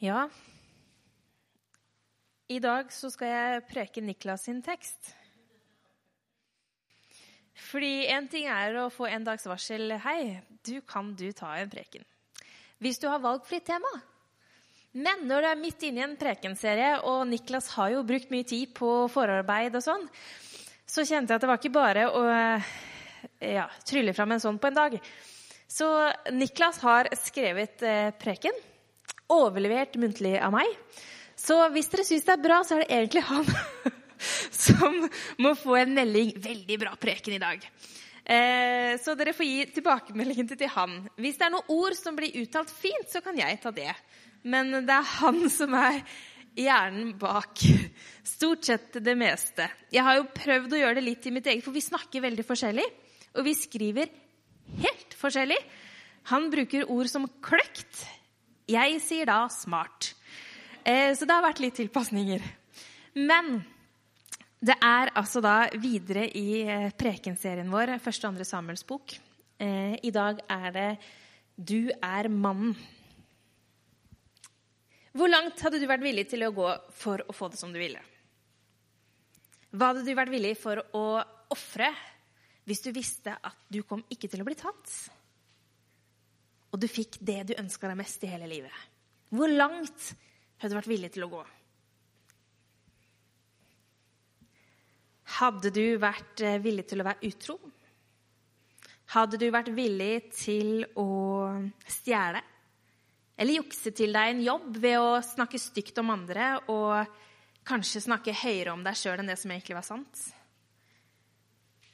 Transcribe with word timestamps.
Ja, 0.00 0.30
i 2.50 2.56
dag 2.58 2.88
så 2.90 3.10
skal 3.12 3.28
jeg 3.30 3.64
preke 3.68 4.02
Niklas 4.02 4.46
sin 4.48 4.62
tekst. 4.64 5.12
Fordi 7.68 8.08
én 8.10 8.24
ting 8.32 8.48
er 8.50 8.74
å 8.80 8.88
få 8.90 9.06
en 9.06 9.26
dags 9.28 9.44
varsel. 9.46 9.92
'Hei, 10.00 10.40
du 10.66 10.80
kan 10.80 11.12
du 11.14 11.28
ta 11.36 11.52
en 11.60 11.70
preken.' 11.70 12.06
Hvis 12.80 12.98
du 12.98 13.06
har 13.06 13.20
valgfritt 13.20 13.66
tema. 13.68 13.90
Men 14.96 15.28
når 15.28 15.44
du 15.44 15.48
er 15.50 15.60
midt 15.60 15.84
inne 15.86 16.00
i 16.00 16.06
en 16.08 16.16
prekenserie, 16.16 17.04
og 17.04 17.28
Niklas 17.28 17.68
har 17.76 17.92
jo 17.92 18.02
brukt 18.02 18.32
mye 18.32 18.48
tid 18.48 18.72
på 18.74 18.88
forarbeid 19.12 19.76
og 19.76 19.84
sånn, 19.84 20.08
så 20.88 21.04
kjente 21.04 21.30
jeg 21.30 21.36
at 21.36 21.44
det 21.44 21.52
var 21.52 21.60
ikke 21.60 21.76
bare 21.76 22.08
å 22.08 22.24
ja, 23.44 23.68
trylle 23.84 24.16
fram 24.16 24.32
en 24.32 24.42
sånn 24.42 24.58
på 24.58 24.72
en 24.72 24.80
dag. 24.80 24.98
Så 25.68 25.86
Niklas 26.32 26.80
har 26.82 27.12
skrevet 27.20 27.84
eh, 27.86 28.10
preken 28.16 28.56
overlevert 29.30 29.96
muntlig 30.00 30.36
av 30.40 30.54
meg. 30.54 30.68
Så 31.38 31.56
hvis 31.74 31.88
dere 31.92 32.04
syns 32.06 32.26
det 32.26 32.34
er 32.34 32.44
bra, 32.44 32.60
så 32.66 32.76
er 32.76 32.84
det 32.84 32.92
egentlig 32.92 33.24
han 33.30 33.46
som 34.66 34.96
må 35.40 35.54
få 35.56 35.78
en 35.80 35.96
melding 35.96 36.34
'Veldig 36.36 36.78
bra 36.82 36.94
preken 37.00 37.36
i 37.36 37.42
dag'. 37.42 37.64
Eh, 38.30 38.94
så 39.00 39.14
dere 39.18 39.32
får 39.34 39.46
gi 39.48 39.62
tilbakemeldingen 39.74 40.50
til 40.50 40.68
han. 40.70 40.98
Hvis 41.16 41.38
det 41.40 41.48
er 41.48 41.54
noen 41.54 41.72
ord 41.72 41.96
som 41.98 42.18
blir 42.18 42.36
uttalt 42.42 42.70
fint, 42.70 43.08
så 43.08 43.22
kan 43.24 43.38
jeg 43.38 43.58
ta 43.62 43.72
det. 43.74 43.90
Men 44.42 44.70
det 44.86 44.94
er 44.94 45.14
han 45.18 45.42
som 45.58 45.74
er 45.78 46.02
hjernen 46.58 47.14
bak 47.18 47.62
stort 48.36 48.68
sett 48.68 49.00
det 49.02 49.16
meste. 49.18 49.68
Jeg 49.92 50.04
har 50.06 50.18
jo 50.18 50.30
prøvd 50.34 50.76
å 50.76 50.82
gjøre 50.82 50.98
det 51.00 51.06
litt 51.06 51.26
i 51.26 51.34
mitt 51.34 51.48
eget, 51.48 51.64
for 51.64 51.74
vi 51.74 51.84
snakker 51.84 52.26
veldig 52.26 52.46
forskjellig. 52.46 52.86
Og 53.38 53.46
vi 53.46 53.54
skriver 53.54 54.10
helt 54.82 55.16
forskjellig. 55.18 55.58
Han 56.30 56.50
bruker 56.52 56.90
ord 56.92 57.08
som 57.10 57.28
kløkt, 57.42 58.04
jeg 58.70 59.00
sier 59.04 59.28
da 59.28 59.42
smart. 59.52 60.12
Eh, 60.84 61.12
så 61.16 61.26
det 61.26 61.36
har 61.36 61.44
vært 61.44 61.62
litt 61.62 61.76
tilpasninger. 61.80 62.44
Men 63.20 63.60
det 64.60 64.76
er 64.84 65.12
altså 65.16 65.42
da 65.44 65.56
videre 65.80 66.26
i 66.36 66.62
eh, 66.62 66.90
prekenserien 66.96 67.70
vår, 67.72 67.96
første 68.02 68.26
og 68.26 68.34
andre 68.34 68.46
Samuels 68.48 68.86
bok. 68.86 69.16
Eh, 69.60 69.96
I 70.02 70.12
dag 70.14 70.40
er 70.48 70.70
det 70.72 70.90
'Du 71.56 71.90
er 71.90 72.28
mannen'. 72.28 72.76
Hvor 75.12 75.28
langt 75.28 75.60
hadde 75.60 75.80
du 75.80 75.86
vært 75.90 76.04
villig 76.06 76.28
til 76.30 76.44
å 76.46 76.54
gå 76.54 76.68
for 76.94 77.18
å 77.26 77.34
få 77.34 77.48
det 77.50 77.58
som 77.58 77.72
du 77.72 77.78
ville? 77.78 77.98
Hva 79.74 79.90
hadde 79.90 80.04
du 80.06 80.14
vært 80.14 80.30
villig 80.30 80.56
for 80.58 80.78
å 80.94 81.22
ofre 81.50 81.90
hvis 82.64 82.82
du 82.84 82.92
visste 82.94 83.34
at 83.34 83.56
du 83.68 83.82
kom 83.82 84.04
ikke 84.10 84.30
til 84.30 84.42
å 84.42 84.46
bli 84.46 84.54
tatt? 84.54 85.10
Og 86.70 86.78
du 86.78 86.86
fikk 86.90 87.18
det 87.26 87.40
du 87.50 87.56
ønska 87.58 87.90
deg 87.90 87.98
mest 87.98 88.22
i 88.24 88.30
hele 88.30 88.48
livet? 88.50 88.74
Hvor 89.34 89.50
langt 89.50 90.12
hadde 90.60 90.72
du 90.72 90.78
vært 90.78 90.90
villig 90.90 91.10
til 91.14 91.26
å 91.26 91.30
gå? 91.32 91.42
Hadde 95.40 95.70
du 95.74 95.84
vært 96.02 96.42
eh, 96.44 96.58
villig 96.62 96.86
til 96.90 97.02
å 97.02 97.06
være 97.06 97.30
utro? 97.30 97.56
Hadde 99.14 99.38
du 99.40 99.46
vært 99.50 99.70
villig 99.74 100.30
til 100.34 100.84
å 100.98 101.06
stjele? 101.90 102.42
Eller 103.40 103.56
jukse 103.56 103.94
til 103.96 104.12
deg 104.14 104.34
en 104.34 104.42
jobb 104.44 104.76
ved 104.82 104.98
å 105.00 105.22
snakke 105.24 105.58
stygt 105.58 105.98
om 106.02 106.12
andre 106.12 106.52
og 106.70 107.16
kanskje 107.66 108.02
snakke 108.04 108.36
høyere 108.36 108.74
om 108.74 108.84
deg 108.84 108.98
sjøl 108.98 109.22
enn 109.22 109.30
det 109.30 109.38
som 109.40 109.50
egentlig 109.54 109.78
var 109.78 109.86
sant? 109.86 110.26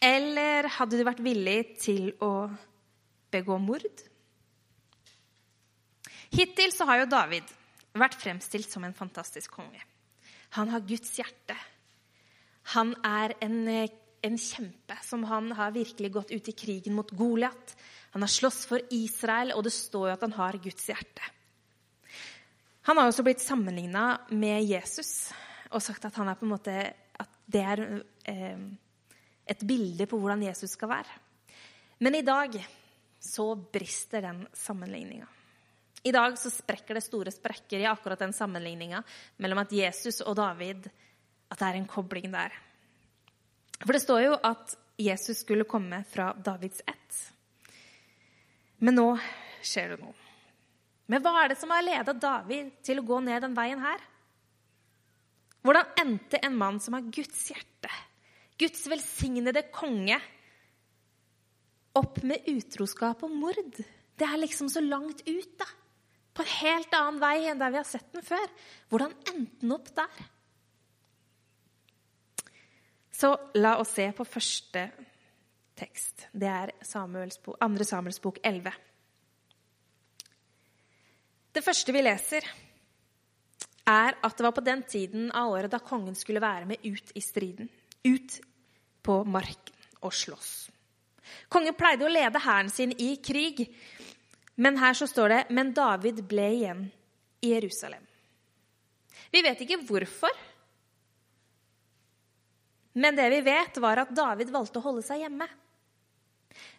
Eller 0.02 0.68
hadde 0.76 0.98
du 0.98 1.06
vært 1.06 1.22
villig 1.24 1.60
til 1.80 2.10
å 2.24 2.48
begå 3.32 3.56
mord? 3.62 4.04
Hittil 6.34 6.72
så 6.74 6.86
har 6.88 7.02
jo 7.02 7.10
David 7.10 7.52
vært 7.96 8.18
fremstilt 8.20 8.70
som 8.70 8.84
en 8.84 8.96
fantastisk 8.96 9.54
konge. 9.56 9.80
Han 10.56 10.70
har 10.72 10.84
Guds 10.86 11.14
hjerte. 11.18 11.56
Han 12.74 12.94
er 13.06 13.36
en, 13.44 13.60
en 13.68 14.38
kjempe 14.40 14.96
som 15.06 15.24
han 15.30 15.52
har 15.56 15.74
virkelig 15.74 16.12
gått 16.12 16.32
ut 16.34 16.50
i 16.50 16.56
krigen 16.56 16.96
mot 16.96 17.10
Goliat. 17.14 17.76
Han 18.16 18.24
har 18.24 18.32
slåss 18.32 18.64
for 18.70 18.82
Israel, 18.94 19.52
og 19.54 19.66
det 19.66 19.74
står 19.76 20.08
jo 20.08 20.14
at 20.16 20.24
han 20.26 20.36
har 20.38 20.58
Guds 20.62 20.88
hjerte. 20.90 21.32
Han 22.86 22.98
har 22.98 23.10
også 23.10 23.24
blitt 23.26 23.42
sammenligna 23.42 24.12
med 24.30 24.62
Jesus 24.64 25.32
og 25.74 25.82
sagt 25.82 26.04
at, 26.06 26.14
han 26.14 26.30
er 26.30 26.38
på 26.38 26.46
en 26.46 26.52
måte, 26.54 26.74
at 26.94 27.38
det 27.50 27.62
er 27.62 27.82
eh, 28.30 28.60
et 29.46 29.64
bilde 29.66 30.06
på 30.06 30.18
hvordan 30.22 30.44
Jesus 30.46 30.76
skal 30.76 30.92
være. 30.94 31.16
Men 32.06 32.14
i 32.14 32.24
dag 32.26 32.54
så 33.22 33.48
brister 33.56 34.22
den 34.22 34.44
sammenligninga. 34.54 35.26
I 36.06 36.12
dag 36.14 36.36
så 36.38 36.50
sprekker 36.54 36.94
det 36.94 37.02
store 37.02 37.32
sprekker 37.34 37.82
i 37.82 37.88
akkurat 37.90 38.20
den 38.22 38.34
sammenligninga 38.34 39.00
mellom 39.42 39.64
at 39.64 39.72
Jesus 39.74 40.20
og 40.22 40.36
David 40.38 40.86
At 41.50 41.58
det 41.58 41.66
er 41.66 41.78
en 41.78 41.88
kobling 41.90 42.30
der. 42.30 42.54
For 43.82 43.94
det 43.94 44.02
står 44.02 44.20
jo 44.24 44.36
at 44.46 44.74
Jesus 44.98 45.42
skulle 45.42 45.66
komme 45.68 46.00
fra 46.08 46.32
Davids 46.32 46.80
ett. 46.88 47.16
Men 48.82 48.96
nå 48.98 49.06
skjer 49.62 49.92
det 49.92 49.98
noe. 50.00 50.14
Men 51.06 51.22
hva 51.22 51.32
er 51.42 51.52
det 51.52 51.58
som 51.60 51.70
har 51.70 51.84
leda 51.86 52.14
David 52.18 52.72
til 52.86 52.98
å 52.98 53.06
gå 53.06 53.18
ned 53.22 53.44
den 53.44 53.54
veien 53.54 53.82
her? 53.82 54.02
Hvordan 55.66 55.92
endte 56.02 56.40
en 56.42 56.58
mann 56.58 56.80
som 56.82 56.96
har 56.96 57.06
Guds 57.14 57.44
hjerte, 57.50 57.90
Guds 58.58 58.86
velsignede 58.90 59.66
konge, 59.74 60.18
opp 61.98 62.22
med 62.26 62.46
utroskap 62.50 63.22
og 63.26 63.34
mord? 63.38 63.82
Det 64.16 64.26
er 64.26 64.42
liksom 64.42 64.70
så 64.72 64.82
langt 64.82 65.22
ut, 65.26 65.52
da 65.58 65.70
på 66.36 66.44
en 66.44 66.54
helt 66.60 66.96
annen 66.96 67.20
vei 67.22 67.36
enn 67.48 67.60
der 67.60 67.72
vi 67.72 67.80
har 67.80 67.88
sett 67.88 68.08
den 68.12 68.24
før. 68.24 68.48
Hvordan 68.92 69.14
endte 69.32 69.62
den 69.62 69.74
opp 69.76 69.88
der? 69.96 70.24
Så 73.16 73.32
la 73.56 73.78
oss 73.80 73.94
se 73.96 74.10
på 74.12 74.26
første 74.28 74.82
tekst. 75.76 76.26
Det 76.32 76.50
er 76.50 76.74
Samuels 76.84 77.40
bok, 77.40 77.56
2. 77.60 77.88
Samuels 77.88 78.20
bok 78.20 78.40
11. 78.44 78.72
Det 81.56 81.64
første 81.64 81.92
vi 81.96 82.02
leser, 82.04 82.44
er 83.86 84.16
at 84.20 84.36
det 84.36 84.44
var 84.44 84.52
på 84.52 84.64
den 84.66 84.82
tiden 84.84 85.30
av 85.32 85.54
året 85.54 85.72
da 85.72 85.80
kongen 85.80 86.16
skulle 86.18 86.42
være 86.44 86.68
med 86.68 86.84
ut 86.84 87.12
i 87.16 87.22
striden. 87.24 87.70
Ut 88.04 88.40
på 89.06 89.22
marken 89.24 89.72
og 90.04 90.12
slåss. 90.12 90.50
Kongen 91.48 91.74
pleide 91.78 92.06
å 92.06 92.12
lede 92.12 92.42
hæren 92.42 92.68
sin 92.70 92.92
i 93.02 93.16
krig, 93.22 93.64
men 94.56 94.78
her 94.80 94.96
så 94.96 95.06
står 95.08 95.28
det 95.32 95.40
Men 95.50 95.72
David 95.76 96.22
ble 96.28 96.48
igjen 96.54 96.84
i 97.44 97.52
Jerusalem. 97.52 98.04
Vi 99.32 99.42
vet 99.44 99.60
ikke 99.60 99.82
hvorfor. 99.84 100.32
Men 102.96 103.16
det 103.18 103.28
vi 103.34 103.42
vet, 103.44 103.76
var 103.84 104.00
at 104.00 104.14
David 104.16 104.52
valgte 104.54 104.80
å 104.80 104.86
holde 104.86 105.04
seg 105.04 105.20
hjemme. 105.20 105.48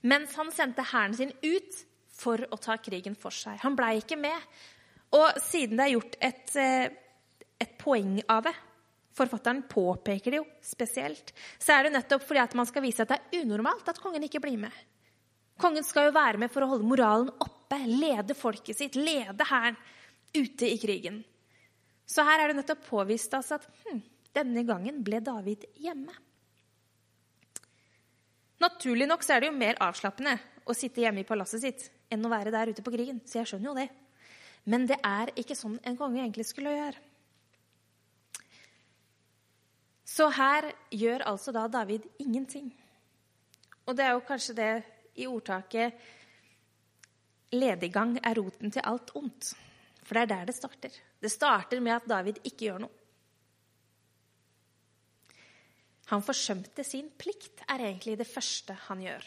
Mens 0.10 0.34
han 0.40 0.50
sendte 0.54 0.86
hæren 0.90 1.13
sin 1.18 1.34
ut 1.44 1.84
for 2.18 2.42
å 2.50 2.57
ta 2.57 2.80
krigen 2.81 3.18
for 3.19 3.36
seg. 3.36 3.60
Han 3.62 3.78
blei 3.78 4.00
ikke 4.01 4.18
med. 4.18 4.48
Og 5.13 5.38
siden 5.46 5.78
det 5.78 5.86
er 5.86 5.94
gjort 5.94 6.18
et, 6.19 6.56
eh, 6.57 6.90
et 7.62 7.78
poeng 7.78 8.18
av 8.28 8.48
det, 8.50 8.56
forfatteren 9.18 9.63
påpeker 9.69 10.34
det 10.34 10.42
jo 10.42 10.48
spesielt, 10.62 11.34
så 11.57 11.78
er 11.78 11.88
det 11.88 11.94
nettopp 11.96 12.25
fordi 12.25 12.42
at 12.42 12.54
man 12.57 12.68
skal 12.69 12.84
vise 12.86 13.01
at 13.01 13.13
det 13.13 13.18
er 13.18 13.46
unormalt 13.46 13.88
at 13.90 14.01
kongen 14.01 14.25
ikke 14.25 14.42
blir 14.44 14.57
med. 14.62 14.74
Kongen 15.57 15.86
skal 15.86 16.09
jo 16.09 16.15
være 16.15 16.42
med 16.42 16.51
for 16.54 16.63
å 16.63 16.69
holde 16.71 16.88
moralen 16.88 17.31
oppe, 17.42 17.80
lede 17.89 18.38
folket 18.38 18.77
sitt, 18.77 18.95
lede 18.95 19.48
hæren 19.50 19.77
ute 20.36 20.69
i 20.69 20.77
krigen. 20.81 21.24
Så 22.07 22.24
her 22.24 22.39
er 22.39 22.51
det 22.51 22.62
nettopp 22.62 22.86
påvist 22.88 23.33
altså 23.36 23.57
at 23.57 23.65
hm, 23.83 24.00
denne 24.38 24.63
gangen 24.68 25.01
ble 25.04 25.19
David 25.24 25.65
hjemme. 25.81 26.13
Naturlig 28.62 29.07
nok 29.09 29.25
så 29.25 29.36
er 29.36 29.44
det 29.44 29.51
jo 29.51 29.57
mer 29.57 29.80
avslappende 29.83 30.38
å 30.65 30.75
sitte 30.77 31.04
hjemme 31.04 31.21
i 31.21 31.27
palasset 31.27 31.63
sitt 31.63 31.88
enn 32.13 32.25
å 32.25 32.31
være 32.31 32.53
der 32.53 32.71
ute 32.71 32.86
på 32.86 32.94
krigen. 32.94 33.19
Så 33.25 33.42
jeg 33.42 33.51
skjønner 33.51 33.69
jo 33.69 33.77
det. 33.77 33.88
Men 34.68 34.88
det 34.89 34.98
er 35.06 35.31
ikke 35.39 35.56
sånn 35.56 35.77
en 35.88 35.98
konge 36.00 36.21
egentlig 36.21 36.48
skulle 36.50 36.74
gjøre. 36.74 37.03
Så 40.07 40.30
her 40.33 40.71
gjør 40.95 41.25
altså 41.30 41.53
da 41.53 41.68
David 41.69 42.07
ingenting. 42.24 42.71
Og 43.86 43.95
det 43.95 44.07
er 44.07 44.15
jo 44.15 44.24
kanskje 44.27 44.56
det 44.57 44.71
i 45.18 45.28
ordtaket 45.28 45.98
lediggang 47.56 48.18
er 48.22 48.38
roten 48.38 48.72
til 48.74 48.86
alt 48.86 49.14
ondt. 49.16 49.54
For 50.04 50.16
det 50.16 50.24
er 50.24 50.31
der 50.31 50.46
det 50.50 50.56
starter. 50.56 50.94
Det 51.19 51.31
starter 51.31 51.81
med 51.84 51.98
at 51.98 52.08
David 52.10 52.40
ikke 52.44 52.69
gjør 52.69 52.86
noe. 52.86 52.94
Han 56.08 56.24
forsømte 56.24 56.86
sin 56.88 57.10
plikt, 57.19 57.66
er 57.68 57.84
egentlig 57.84 58.16
det 58.19 58.30
første 58.30 58.78
han 58.88 59.02
gjør. 59.04 59.25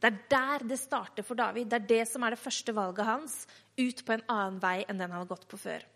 Det 0.00 0.10
er 0.10 0.18
der 0.28 0.66
det 0.68 0.76
starter 0.76 1.24
for 1.24 1.38
David. 1.38 1.70
Det 1.70 1.78
er 1.78 1.88
det 1.88 2.02
som 2.10 2.22
er 2.22 2.34
det 2.34 2.42
første 2.42 2.74
valget 2.76 3.08
hans, 3.08 3.46
ut 3.80 4.04
på 4.04 4.12
en 4.12 4.24
annen 4.28 4.60
vei 4.60 4.82
enn 4.84 5.00
den 5.00 5.08
han 5.08 5.22
har 5.22 5.30
gått 5.30 5.46
på 5.48 5.56
før. 5.56 5.86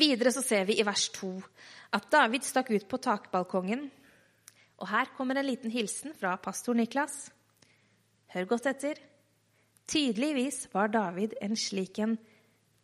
Videre 0.00 0.32
så 0.32 0.40
ser 0.42 0.64
vi 0.64 0.78
i 0.80 0.86
vers 0.86 1.08
2 1.18 1.28
at 1.98 2.08
David 2.12 2.46
stakk 2.46 2.70
ut 2.72 2.86
på 2.88 3.00
takbalkongen. 3.02 3.90
Og 4.80 4.88
her 4.88 5.12
kommer 5.16 5.36
en 5.36 5.48
liten 5.48 5.72
hilsen 5.72 6.14
fra 6.16 6.36
pastor 6.40 6.76
Niklas. 6.76 7.28
Hør 8.32 8.48
godt 8.54 8.68
etter. 8.70 9.00
Tydeligvis 9.90 10.68
var 10.72 10.92
David 10.92 11.34
en 11.42 11.56
slik 11.58 11.98
en 12.00 12.16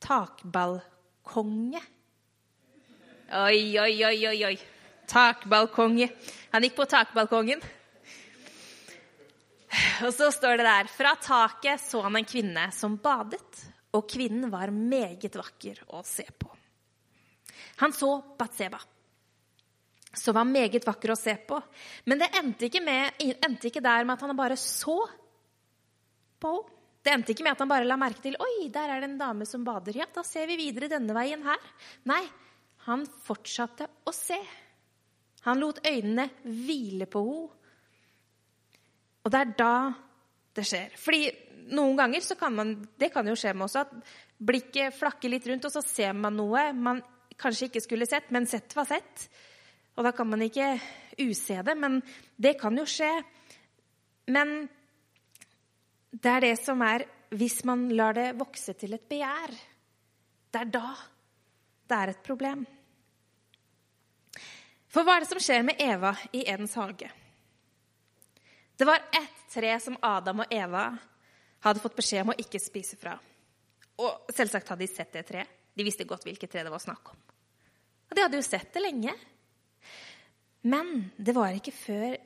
takballkonge. 0.02 1.82
Oi, 3.26 3.78
oi, 3.81 3.94
oi, 4.06 4.19
oi, 4.28 4.40
oi. 4.50 4.56
Takbalkonge. 5.06 6.10
Han 6.52 6.66
gikk 6.66 6.76
på 6.78 6.87
takbalkongen. 6.90 7.62
Og 10.06 10.12
så 10.14 10.28
står 10.34 10.58
det 10.58 10.66
der 10.66 10.90
Fra 10.90 11.14
taket 11.20 11.82
så 11.82 12.02
han 12.04 12.19
en 12.19 12.28
kvinne 12.28 12.69
som 12.75 12.98
badet, 13.02 13.62
og 13.96 14.06
kvinnen 14.10 14.50
var 14.52 14.75
meget 14.75 15.38
vakker 15.38 15.82
å 15.94 16.02
se 16.06 16.26
på. 16.26 16.50
Han 17.82 17.93
så 17.93 18.10
Batseba, 18.38 18.81
som 20.17 20.37
var 20.37 20.49
meget 20.49 20.87
vakker 20.87 21.13
å 21.13 21.19
se 21.19 21.37
på. 21.49 21.61
Men 22.09 22.21
det 22.23 22.31
endte 22.39 22.69
ikke, 22.69 22.83
med, 22.85 23.21
endte 23.21 23.71
ikke 23.71 23.85
der 23.85 24.07
med 24.07 24.17
at 24.17 24.25
han 24.27 24.39
bare 24.39 24.59
så 24.61 24.99
på 26.41 26.57
henne. 26.57 26.73
Det 27.07 27.13
endte 27.15 27.31
ikke 27.37 27.45
med 27.47 27.55
at 27.55 27.61
han 27.63 27.71
bare 27.71 27.87
la 27.87 27.95
merke 27.95 28.19
til 28.25 28.35
Oi, 28.43 28.65
der 28.75 28.91
er 28.91 28.99
det 28.99 29.07
en 29.07 29.21
dame 29.21 29.47
som 29.47 29.63
bader. 29.63 29.95
Ja, 29.95 30.09
da 30.11 30.25
ser 30.27 30.49
vi 30.51 30.57
videre 30.59 30.89
denne 30.91 31.15
veien 31.15 31.45
her. 31.47 31.69
Nei, 32.11 32.25
han 32.89 33.05
fortsatte 33.07 33.87
å 34.03 34.11
se. 34.11 34.39
Han 35.47 35.61
lot 35.63 35.79
øynene 35.87 36.25
hvile 36.43 37.07
på 37.07 37.23
henne. 37.29 37.63
Og 39.23 39.31
det 39.31 39.39
er 39.39 39.55
da 39.59 39.77
det 40.59 40.67
skjer. 40.67 40.99
Fordi 40.99 41.31
noen 41.79 41.95
ganger 41.99 42.23
så 42.23 42.37
kan 42.39 42.55
man 42.55 42.75
Det 42.99 43.09
kan 43.15 43.27
jo 43.27 43.35
skje 43.39 43.55
med 43.55 43.67
oss 43.67 43.79
at 43.79 43.95
blikket 44.39 44.95
flakker 44.99 45.31
litt 45.31 45.47
rundt, 45.47 45.67
og 45.67 45.73
så 45.79 45.83
ser 45.87 46.13
man 46.15 46.37
noe 46.39 46.73
man 46.75 47.03
kanskje 47.39 47.71
ikke 47.71 47.83
skulle 47.85 48.07
sett, 48.09 48.31
men 48.35 48.47
sett 48.51 48.75
var 48.77 48.87
sett. 48.89 49.29
Og 49.96 50.04
da 50.04 50.12
kan 50.12 50.28
man 50.28 50.44
ikke 50.44 50.76
use 51.25 51.62
det, 51.64 51.75
men 51.78 52.00
det 52.37 52.58
kan 52.60 52.76
jo 52.76 52.84
skje. 52.88 53.10
Men 54.32 54.69
det 56.12 56.32
er 56.32 56.48
det 56.48 56.56
som 56.60 56.82
er 56.82 57.06
Hvis 57.37 57.64
man 57.66 57.88
lar 57.90 58.14
det 58.14 58.37
vokse 58.38 58.72
til 58.78 58.94
et 58.94 59.08
begjær, 59.10 59.50
det 60.54 60.60
er 60.60 60.69
da 60.70 60.94
det 61.90 61.96
er 61.96 62.12
et 62.12 62.22
problem. 62.22 62.64
For 64.87 65.02
hva 65.02 65.16
er 65.16 65.25
det 65.25 65.31
som 65.32 65.43
skjer 65.43 65.64
med 65.66 65.82
Eva 65.82 66.12
i 66.32 66.44
Edens 66.46 66.76
hage? 66.78 67.10
Det 68.78 68.87
var 68.87 69.02
ett 69.10 69.43
tre 69.52 69.75
som 69.81 69.98
Adam 70.06 70.44
og 70.44 70.54
Eva 70.54 70.87
hadde 71.66 71.82
fått 71.82 71.96
beskjed 71.98 72.22
om 72.22 72.32
å 72.34 72.38
ikke 72.40 72.62
spise 72.62 72.98
fra. 73.00 73.16
Og 74.02 74.32
selvsagt 74.34 74.69
hadde 74.70 74.84
de 74.84 74.90
sett 74.93 75.14
det 75.19 75.25
treet. 75.26 75.52
De 75.76 75.84
visste 75.84 76.06
godt 76.08 76.25
hvilket 76.25 76.52
tre 76.52 76.62
det 76.64 76.72
var 76.72 76.81
snakk 76.81 77.10
om. 77.12 77.19
Og 78.06 78.14
de 78.16 78.22
hadde 78.22 78.38
jo 78.38 78.46
sett 78.46 78.70
det 78.72 78.82
lenge. 78.84 79.12
Men 80.67 81.11
det 81.17 81.35
var 81.37 81.55
ikke 81.55 81.75
før 81.75 82.17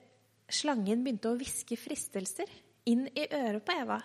slangen 0.51 1.03
begynte 1.05 1.31
å 1.31 1.39
hviske 1.39 1.77
fristelser 1.79 2.51
inn 2.89 3.05
i 3.13 3.27
øret 3.27 3.65
på 3.67 3.75
Eva, 3.77 3.99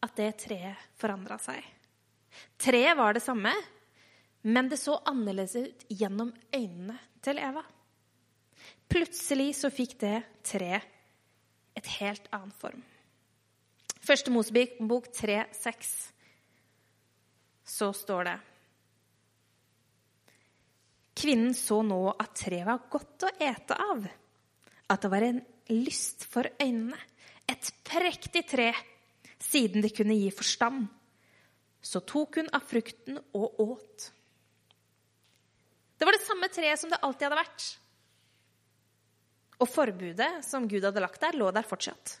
at 0.00 0.16
det 0.18 0.30
treet 0.42 0.88
forandra 0.98 1.38
seg. 1.40 1.60
Treet 2.60 2.96
var 2.98 3.14
det 3.14 3.22
samme, 3.24 3.52
men 4.42 4.70
det 4.70 4.80
så 4.80 4.96
annerledes 5.08 5.54
ut 5.56 5.84
gjennom 5.92 6.32
øynene 6.56 6.96
til 7.22 7.40
Eva. 7.42 7.62
Plutselig 8.90 9.52
så 9.60 9.70
fikk 9.72 9.98
det 10.00 10.16
treet 10.46 10.86
et 11.78 11.90
helt 12.00 12.26
annen 12.34 12.52
form. 12.58 12.82
Første 14.00 14.32
Mosebok 14.34 15.10
3,6. 15.14 15.90
Så 17.70 17.92
står 17.94 18.26
det 18.26 18.38
Kvinnen 21.20 21.52
så 21.54 21.82
nå 21.84 21.98
at 22.14 22.32
treet 22.38 22.64
var 22.64 22.86
godt 22.88 23.26
å 23.28 23.32
ete 23.44 23.76
av, 23.76 24.06
at 24.90 25.02
det 25.04 25.10
var 25.12 25.26
en 25.26 25.42
lyst 25.70 26.24
for 26.30 26.48
øynene, 26.60 26.96
et 27.50 27.68
prektig 27.84 28.44
tre, 28.48 28.70
siden 29.40 29.84
det 29.84 29.92
kunne 29.96 30.16
gi 30.16 30.30
forstand. 30.32 30.86
Så 31.82 32.00
tok 32.08 32.40
hun 32.40 32.48
av 32.56 32.64
frukten 32.64 33.18
og 33.36 33.60
åt. 33.60 34.08
Det 35.98 36.08
var 36.08 36.16
det 36.16 36.24
samme 36.24 36.48
treet 36.52 36.80
som 36.80 36.92
det 36.92 37.00
alltid 37.04 37.26
hadde 37.28 37.40
vært. 37.40 37.68
Og 39.60 39.68
forbudet 39.68 40.30
som 40.46 40.68
Gud 40.68 40.84
hadde 40.86 41.02
lagt 41.04 41.20
der, 41.20 41.36
lå 41.36 41.50
der 41.52 41.66
fortsatt. 41.68 42.14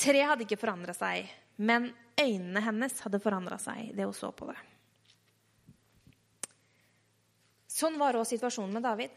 Treet 0.00 0.30
hadde 0.30 0.46
ikke 0.46 0.60
forandra 0.60 0.94
seg, 0.96 1.28
men 1.60 1.90
øynene 2.16 2.62
hennes 2.64 2.96
hadde 3.04 3.20
forandra 3.22 3.60
seg 3.60 3.92
det 3.96 4.08
hun 4.08 4.16
så 4.16 4.32
på 4.32 4.48
det. 4.48 4.56
Sånn 7.74 7.98
var 7.98 8.14
òg 8.14 8.26
situasjonen 8.28 8.76
med 8.76 8.84
David. 8.86 9.14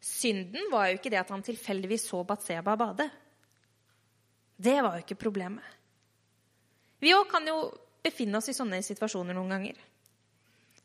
Synden 0.00 0.70
var 0.72 0.88
jo 0.88 1.00
ikke 1.00 1.10
det 1.12 1.20
at 1.20 1.32
han 1.34 1.42
tilfeldigvis 1.44 2.06
så 2.08 2.22
Batseba 2.24 2.76
bade. 2.78 3.08
Det 4.60 4.76
var 4.80 4.96
jo 4.96 5.04
ikke 5.04 5.18
problemet. 5.18 5.64
Vi 7.00 7.14
òg 7.16 7.26
kan 7.30 7.46
jo 7.48 7.64
befinne 8.04 8.38
oss 8.38 8.50
i 8.52 8.56
sånne 8.56 8.80
situasjoner 8.84 9.36
noen 9.36 9.54
ganger. 9.54 9.80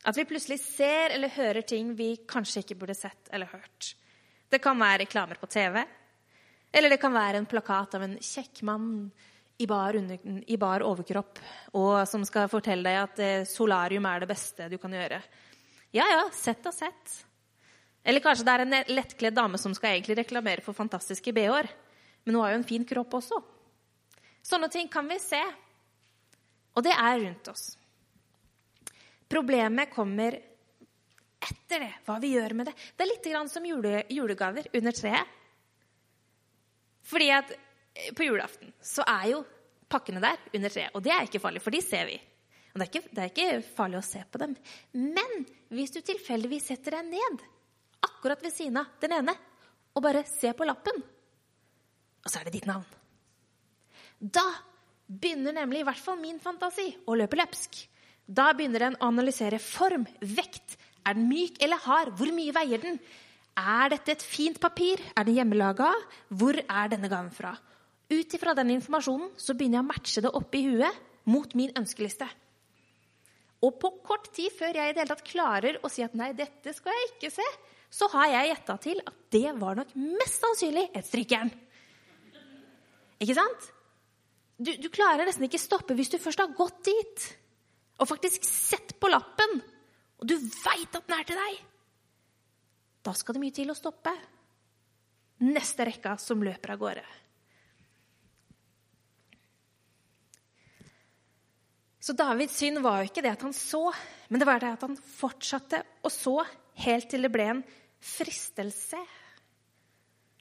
At 0.05 0.17
vi 0.17 0.27
plutselig 0.27 0.59
ser 0.63 1.15
eller 1.15 1.33
hører 1.33 1.65
ting 1.67 1.93
vi 1.97 2.15
kanskje 2.27 2.63
ikke 2.63 2.77
burde 2.81 2.95
sett 2.97 3.31
eller 3.33 3.49
hørt. 3.51 3.93
Det 4.49 4.61
kan 4.63 4.79
være 4.79 5.03
reklamer 5.03 5.39
på 5.41 5.49
TV, 5.51 5.81
eller 6.75 6.91
det 6.91 6.99
kan 7.01 7.13
være 7.15 7.41
en 7.41 7.49
plakat 7.49 7.97
av 7.97 8.05
en 8.05 8.17
kjekk 8.21 8.61
mann 8.67 8.89
i 9.57 9.65
bar, 9.67 9.95
under, 9.95 10.19
i 10.45 10.57
bar 10.59 10.83
overkropp 10.83 11.39
og 11.79 12.03
som 12.09 12.25
skal 12.27 12.49
fortelle 12.51 12.83
deg 12.83 12.99
at 12.99 13.21
eh, 13.23 13.47
solarium 13.47 14.05
er 14.09 14.23
det 14.23 14.29
beste 14.29 14.67
du 14.71 14.75
kan 14.81 14.93
gjøre. 14.93 15.21
Ja, 15.95 16.05
ja, 16.11 16.23
sett 16.35 16.65
og 16.67 16.75
sett. 16.75 17.13
Eller 18.03 18.21
kanskje 18.21 18.45
det 18.45 18.53
er 18.53 18.63
en 18.65 18.75
lettkledd 18.91 19.35
dame 19.37 19.57
som 19.57 19.73
skal 19.73 19.95
egentlig 19.95 20.17
reklamere 20.19 20.63
for 20.65 20.77
fantastiske 20.77 21.31
bh-er. 21.33 21.69
Men 22.25 22.35
hun 22.35 22.43
har 22.43 22.51
jo 22.51 22.59
en 22.59 22.67
fin 22.67 22.85
kropp 22.85 23.15
også. 23.21 23.39
Sånne 24.45 24.69
ting 24.73 24.89
kan 24.91 25.07
vi 25.09 25.17
se. 25.23 25.39
Og 26.75 26.83
det 26.83 26.91
er 26.91 27.21
rundt 27.23 27.47
oss. 27.47 27.63
Problemet 29.31 29.93
kommer 29.93 30.35
etter 31.45 31.87
det, 31.87 31.91
hva 32.05 32.19
vi 32.21 32.35
gjør 32.35 32.57
med 32.59 32.69
det. 32.69 32.75
Det 32.75 33.05
er 33.05 33.11
litt 33.13 33.31
som 33.49 33.65
jule, 33.65 34.03
julegaver 34.11 34.67
under 34.73 34.95
treet. 34.99 35.33
Fordi 37.05 37.29
at 37.33 37.51
eh, 37.53 38.11
på 38.17 38.25
julaften 38.25 38.73
så 38.81 39.05
er 39.07 39.27
jo 39.31 39.43
pakkene 39.89 40.21
der 40.21 40.41
under 40.51 40.73
treet. 40.73 40.93
Og 40.97 41.03
det 41.05 41.13
er 41.13 41.27
ikke 41.27 41.41
farlig, 41.41 41.61
for 41.63 41.73
de 41.73 41.81
ser 41.85 42.09
vi. 42.09 42.19
Og 42.75 42.81
det 42.81 42.85
er, 42.85 42.91
ikke, 42.91 43.09
det 43.15 43.21
er 43.23 43.29
ikke 43.31 43.75
farlig 43.77 44.01
å 44.01 44.03
se 44.03 44.19
på 44.27 44.39
dem. 44.41 44.53
Men 44.99 45.45
hvis 45.71 45.93
du 45.95 46.01
tilfeldigvis 46.03 46.65
setter 46.73 46.97
deg 46.97 47.07
ned 47.13 47.43
akkurat 48.03 48.43
ved 48.43 48.51
siden 48.51 48.81
av 48.81 48.89
den 48.99 49.15
ene 49.15 49.35
og 49.95 50.03
bare 50.03 50.25
ser 50.27 50.57
på 50.59 50.67
lappen, 50.67 50.99
og 50.99 52.27
så 52.27 52.41
er 52.41 52.49
det 52.49 52.55
ditt 52.57 52.67
navn 52.67 52.83
Da 54.19 54.43
begynner 55.07 55.55
nemlig 55.55 55.83
i 55.83 55.87
hvert 55.87 56.03
fall 56.03 56.19
min 56.19 56.41
fantasi 56.43 56.89
å 57.07 57.15
løpe 57.15 57.39
løpsk. 57.39 57.79
Da 58.25 58.49
begynner 58.57 58.89
den 58.89 58.99
å 58.99 59.07
analysere 59.07 59.61
form, 59.61 60.03
vekt. 60.19 60.75
Er 61.07 61.15
den 61.15 61.29
myk 61.29 61.61
eller 61.63 61.79
hard? 61.79 62.11
Hvor 62.17 62.31
mye 62.35 62.55
veier 62.59 62.81
den? 62.81 62.99
Er 63.55 63.93
dette 63.93 64.17
et 64.17 64.25
fint 64.25 64.59
papir? 64.59 64.99
Er 65.15 65.23
den 65.23 65.37
hjemmelaga? 65.37 65.93
Hvor 66.27 66.59
er 66.59 66.91
denne 66.91 67.07
gaven 67.07 67.31
fra? 67.31 67.53
Ut 68.11 68.35
ifra 68.35 68.55
den 68.57 68.73
informasjonen 68.75 69.31
så 69.39 69.55
begynner 69.55 69.79
jeg 69.79 69.85
å 69.85 69.91
matche 69.93 70.25
det 70.25 70.33
opp 70.41 70.57
i 70.57 70.65
huet 70.65 71.05
mot 71.29 71.55
min 71.57 71.71
ønskeliste. 71.77 72.27
Og 73.63 73.77
på 73.79 73.91
kort 74.05 74.27
tid 74.35 74.51
før 74.53 74.75
jeg 74.75 74.91
i 74.91 74.95
det 74.95 75.03
hele 75.03 75.11
tatt 75.13 75.27
klarer 75.27 75.79
å 75.79 75.91
si 75.91 76.03
at 76.05 76.15
nei, 76.17 76.33
dette 76.37 76.73
skal 76.75 76.93
jeg 76.93 77.13
ikke 77.13 77.31
se, 77.37 77.45
så 77.95 78.09
har 78.11 78.27
jeg 78.33 78.49
gjetta 78.51 78.75
til 78.83 78.99
at 79.07 79.21
det 79.31 79.47
var 79.61 79.79
nok 79.79 79.93
mest 79.95 80.41
sannsynlig 80.43 80.89
et 80.91 81.07
strykejern. 81.07 81.53
Ikke 83.23 83.37
sant? 83.37 83.71
Du, 84.59 84.71
du 84.79 84.89
klarer 84.91 85.27
nesten 85.27 85.47
ikke 85.47 85.59
stoppe 85.61 85.95
hvis 85.95 86.11
du 86.11 86.19
først 86.21 86.41
har 86.43 86.55
gått 86.55 86.83
dit 86.87 87.25
og 87.99 88.09
faktisk 88.09 88.43
sett 88.43 88.97
på 88.99 89.07
lappen, 89.07 89.61
og 90.19 90.27
du 90.27 90.35
veit 90.35 90.95
at 90.97 91.05
den 91.07 91.15
er 91.15 91.27
til 91.27 91.39
deg. 91.39 91.59
Da 93.05 93.13
skal 93.15 93.37
det 93.37 93.43
mye 93.43 93.55
til 93.55 93.71
å 93.71 93.77
stoppe. 93.77 94.11
Neste 95.45 95.85
rekka 95.87 96.15
som 96.19 96.43
løper 96.43 96.73
av 96.73 96.81
gårde. 96.81 97.05
Så 102.05 102.13
Davids 102.13 102.53
synd 102.59 102.83
var 102.85 102.99
jo 103.01 103.09
ikke 103.09 103.23
det 103.25 103.31
at 103.33 103.43
han 103.47 103.53
så, 103.57 103.87
men 104.29 104.37
det 104.37 104.45
var 104.45 104.59
det 104.61 104.75
at 104.75 104.83
han 104.85 104.93
fortsatte 104.93 105.79
å 106.05 106.09
så 106.13 106.35
helt 106.85 107.07
til 107.09 107.25
det 107.25 107.31
ble 107.33 107.47
en 107.49 107.61
fristelse. 107.97 108.99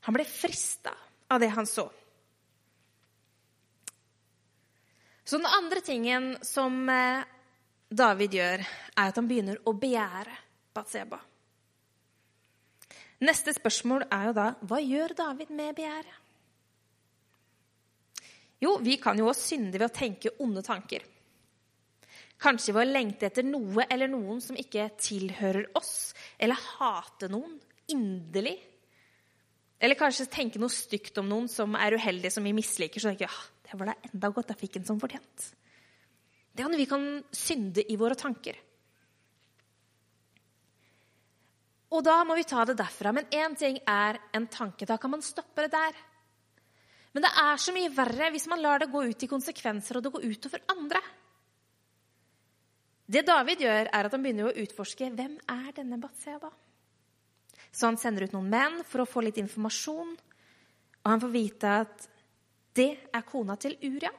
Han 0.04 0.16
ble 0.16 0.26
frista 0.28 0.92
av 1.32 1.40
det 1.40 1.48
han 1.54 1.64
så. 1.64 1.86
Så 5.24 5.40
den 5.40 5.48
andre 5.48 5.80
tingen 5.80 6.26
som 6.44 6.84
eh, 6.92 7.24
David 7.88 8.36
gjør, 8.36 8.66
er 8.92 9.08
at 9.08 9.22
han 9.22 9.30
begynner 9.30 9.62
å 9.64 9.72
begjære 9.72 10.36
Batseba. 10.76 11.22
Neste 13.24 13.56
spørsmål 13.56 14.04
er 14.12 14.28
jo 14.28 14.36
da 14.36 14.50
hva 14.68 14.82
gjør 14.84 15.16
David 15.16 15.56
med 15.56 15.72
begjæret? 15.80 16.20
Jo, 18.60 18.76
vi 18.84 19.00
kan 19.00 19.16
jo 19.16 19.32
også 19.32 19.54
synde 19.54 19.80
ved 19.80 19.88
å 19.88 19.96
tenke 19.96 20.36
onde 20.44 20.60
tanker. 20.64 21.13
Kanskje 22.44 22.74
ved 22.76 22.84
å 22.84 22.92
lengte 22.92 23.30
etter 23.30 23.46
noe 23.46 23.86
eller 23.88 24.10
noen 24.12 24.42
som 24.44 24.58
ikke 24.60 24.90
tilhører 25.00 25.70
oss, 25.78 26.12
eller 26.36 26.60
hate 26.76 27.30
noen 27.32 27.56
inderlig. 27.92 28.58
Eller 29.80 29.98
kanskje 29.98 30.28
tenke 30.32 30.60
noe 30.60 30.72
stygt 30.72 31.18
om 31.20 31.28
noen 31.28 31.48
som 31.50 31.74
er 31.76 31.96
uheldig, 31.96 32.30
som 32.32 32.44
vi 32.44 32.54
misliker. 32.56 33.00
Så 33.00 33.10
tenker 33.10 33.26
vi, 33.26 33.32
ah, 33.32 33.48
det 33.64 33.80
var 33.80 33.90
da 33.90 33.96
enda 34.10 34.30
godt, 34.32 34.52
jeg 34.52 34.60
fikk 34.60 34.78
en 34.80 34.86
som 34.88 35.00
fortjent. 35.00 35.48
Det 36.54 36.62
er 36.62 36.70
når 36.70 36.80
vi 36.84 36.88
kan 36.88 37.08
synde 37.34 37.84
i 37.90 37.96
våre 37.98 38.16
tanker. 38.16 38.60
Og 41.94 42.02
da 42.06 42.20
må 42.26 42.36
vi 42.38 42.46
ta 42.48 42.64
det 42.66 42.76
derfra. 42.78 43.12
Men 43.14 43.28
én 43.34 43.56
ting 43.58 43.80
er 43.88 44.18
en 44.34 44.46
tanke. 44.50 44.86
Da 44.86 44.96
kan 44.98 45.12
man 45.12 45.22
stoppe 45.22 45.66
det 45.66 45.74
der. 45.74 45.98
Men 47.14 47.26
det 47.26 47.30
er 47.44 47.60
så 47.62 47.74
mye 47.74 47.92
verre 47.94 48.30
hvis 48.34 48.48
man 48.50 48.62
lar 48.62 48.82
det 48.82 48.90
gå 48.90 49.04
ut 49.06 49.22
i 49.22 49.30
konsekvenser, 49.30 49.98
og 49.98 50.02
det 50.02 50.14
går 50.14 50.26
utover 50.32 50.64
andre. 50.74 51.02
Det 53.04 53.24
David 53.28 53.60
gjør, 53.60 53.88
er 53.92 54.06
at 54.06 54.14
han 54.14 54.22
begynner 54.24 54.48
å 54.48 54.62
utforske 54.64 55.10
hvem 55.12 55.36
er 55.52 55.72
denne 55.76 55.98
Batseba. 56.00 56.48
Så 57.74 57.90
han 57.90 57.98
sender 58.00 58.24
ut 58.24 58.36
noen 58.36 58.48
menn 58.52 58.78
for 58.86 59.02
å 59.02 59.08
få 59.08 59.24
litt 59.26 59.40
informasjon, 59.42 60.14
og 61.04 61.10
han 61.10 61.20
får 61.20 61.32
vite 61.34 61.72
at 61.82 62.06
det 62.74 62.90
er 63.12 63.26
kona 63.28 63.58
til 63.60 63.76
Uria. 63.82 64.10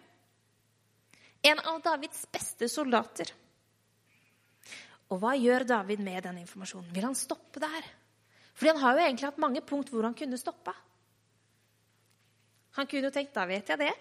En 1.46 1.62
av 1.72 1.82
Davids 1.86 2.24
beste 2.32 2.70
soldater. 2.70 3.32
Og 5.13 5.22
hva 5.22 5.36
gjør 5.38 5.65
David 5.70 6.01
med 6.06 6.24
den 6.25 6.42
informasjonen? 6.42 6.92
Vil 6.94 7.06
han 7.06 7.18
stoppe 7.18 7.62
der? 7.62 7.89
Fordi 8.56 8.72
han 8.72 8.82
har 8.82 8.96
jo 8.96 9.06
egentlig 9.06 9.30
hatt 9.30 9.42
mange 9.44 9.62
punkt 9.65 9.92
hvor 9.94 10.08
han 10.08 10.15
kunne 10.18 10.39
stoppa. 10.42 10.74
Han 12.77 12.88
kunne 12.92 13.10
jo 13.10 13.15
tenkt 13.15 13.36
da 13.36 13.46
vet 13.50 13.70
jeg 13.72 13.82
det. 13.82 13.92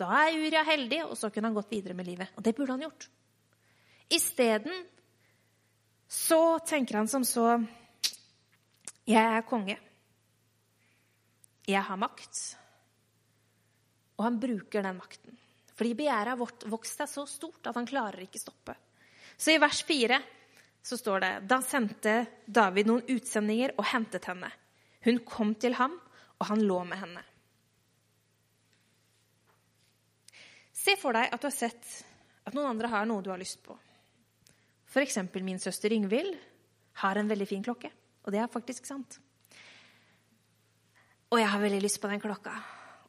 Da 0.00 0.08
er 0.24 0.38
Uria 0.38 0.64
heldig, 0.66 1.04
og 1.06 1.18
så 1.18 1.30
kunne 1.30 1.50
han 1.50 1.56
gått 1.56 1.72
videre 1.74 1.94
med 1.94 2.08
livet. 2.08 2.32
Og 2.34 2.46
det 2.46 2.54
burde 2.56 2.74
han 2.74 2.86
gjort. 2.86 3.08
Isteden 4.08 4.86
så 6.08 6.58
tenker 6.58 7.00
han 7.00 7.08
som 7.08 7.24
så 7.24 7.64
Jeg 9.04 9.24
er 9.24 9.46
konge. 9.48 9.76
Jeg 11.66 11.80
har 11.82 11.96
makt. 11.96 12.38
Og 14.16 14.24
han 14.24 14.38
bruker 14.40 14.84
den 14.84 14.96
makten. 14.96 15.38
Fordi 15.74 15.94
begjæret 15.98 16.38
vårt 16.38 16.64
vokste 16.70 17.06
så 17.10 17.24
stort 17.26 17.66
at 17.66 17.76
han 17.76 17.88
klarer 17.88 18.22
ikke 18.24 18.40
stoppe. 18.40 18.76
Så 19.36 19.54
i 19.54 19.58
vers 19.58 19.82
4 19.82 20.20
så 20.84 20.96
står 21.00 21.20
det 21.24 21.32
Da 21.50 21.58
sendte 21.64 22.14
David 22.46 22.90
noen 22.90 23.08
utsendinger 23.10 23.74
og 23.78 23.88
hentet 23.90 24.28
henne. 24.30 24.50
Hun 25.04 25.18
kom 25.26 25.54
til 25.60 25.74
ham, 25.76 25.96
og 26.38 26.46
han 26.48 26.62
lå 26.64 26.78
med 26.86 27.00
henne. 27.00 27.24
Se 30.74 30.96
for 31.00 31.16
deg 31.16 31.32
at 31.32 31.40
du 31.40 31.48
har 31.48 31.56
sett 31.56 31.90
at 32.44 32.54
noen 32.54 32.74
andre 32.74 32.90
har 32.92 33.08
noe 33.08 33.24
du 33.24 33.32
har 33.32 33.40
lyst 33.40 33.62
på. 33.64 33.76
F.eks. 34.94 35.18
min 35.42 35.58
søster 35.58 35.90
Yngvild 35.90 36.36
har 37.02 37.18
en 37.18 37.28
veldig 37.28 37.46
fin 37.50 37.62
klokke. 37.66 37.90
Og 38.22 38.32
det 38.32 38.38
er 38.38 38.46
faktisk 38.46 38.86
sant. 38.86 39.18
Og 41.34 41.40
jeg 41.40 41.50
har 41.50 41.60
veldig 41.60 41.80
lyst 41.82 41.98
på 42.00 42.08
den 42.08 42.22
klokka. 42.22 42.52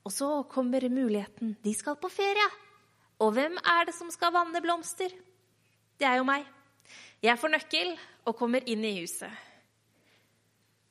Og 0.01 0.12
så 0.12 0.30
kommer 0.50 0.89
muligheten. 0.89 1.56
De 1.62 1.74
skal 1.77 1.96
på 2.01 2.10
ferie. 2.10 2.48
Og 3.22 3.32
hvem 3.38 3.58
er 3.62 3.86
det 3.86 3.94
som 3.94 4.10
skal 4.12 4.34
vanne 4.34 4.62
blomster? 4.65 5.13
Det 6.00 6.08
er 6.10 6.18
jo 6.18 6.25
meg. 6.25 6.46
Jeg 7.22 7.38
får 7.39 7.54
nøkkel 7.54 7.94
og 8.25 8.38
kommer 8.38 8.65
inn 8.65 8.84
i 8.84 8.98
huset. 9.00 9.32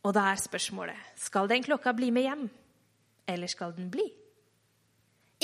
Og 0.05 0.15
da 0.15 0.29
er 0.31 0.41
spørsmålet 0.41 1.19
skal 1.19 1.51
den 1.51 1.65
klokka 1.65 1.93
bli 1.97 2.11
med 2.15 2.29
hjem, 2.29 2.45
eller 3.29 3.51
skal 3.51 3.75
den 3.77 3.91
bli? 3.91 4.05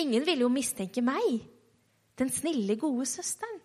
Ingen 0.00 0.24
ville 0.26 0.46
jo 0.46 0.52
mistenke 0.52 1.02
meg, 1.04 1.42
den 2.18 2.30
snille, 2.32 2.76
gode 2.80 3.06
søsteren, 3.08 3.59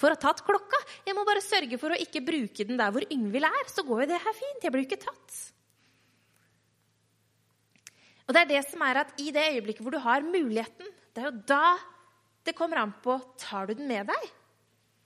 for 0.00 0.08
å 0.08 0.16
ha 0.16 0.20
tatt 0.20 0.42
klokka. 0.46 0.80
Jeg 1.04 1.16
må 1.16 1.26
bare 1.28 1.44
sørge 1.44 1.78
for 1.80 1.92
å 1.92 2.00
ikke 2.00 2.24
bruke 2.24 2.66
den 2.66 2.80
der 2.80 2.92
hvor 2.94 3.04
Yngvild 3.12 3.48
er, 3.48 3.70
så 3.70 3.84
går 3.86 4.04
jo 4.04 4.10
det 4.14 4.20
her 4.24 4.36
fint. 4.36 4.64
Jeg 4.64 4.72
blir 4.72 4.84
jo 4.86 4.88
ikke 4.88 5.04
tatt. 5.04 5.38
Og 8.26 8.34
det 8.34 8.44
er 8.44 8.50
det 8.52 8.64
som 8.70 8.82
er 8.86 9.02
at 9.02 9.16
i 9.20 9.30
det 9.34 9.46
øyeblikket 9.56 9.84
hvor 9.84 9.96
du 9.96 10.02
har 10.02 10.24
muligheten, 10.24 10.92
det 11.12 11.22
er 11.22 11.32
jo 11.32 11.40
da 11.50 11.64
det 12.46 12.54
kommer 12.56 12.80
an 12.80 12.92
på 13.04 13.18
tar 13.38 13.68
du 13.68 13.74
den 13.76 13.90
med 13.90 14.08
deg 14.08 14.28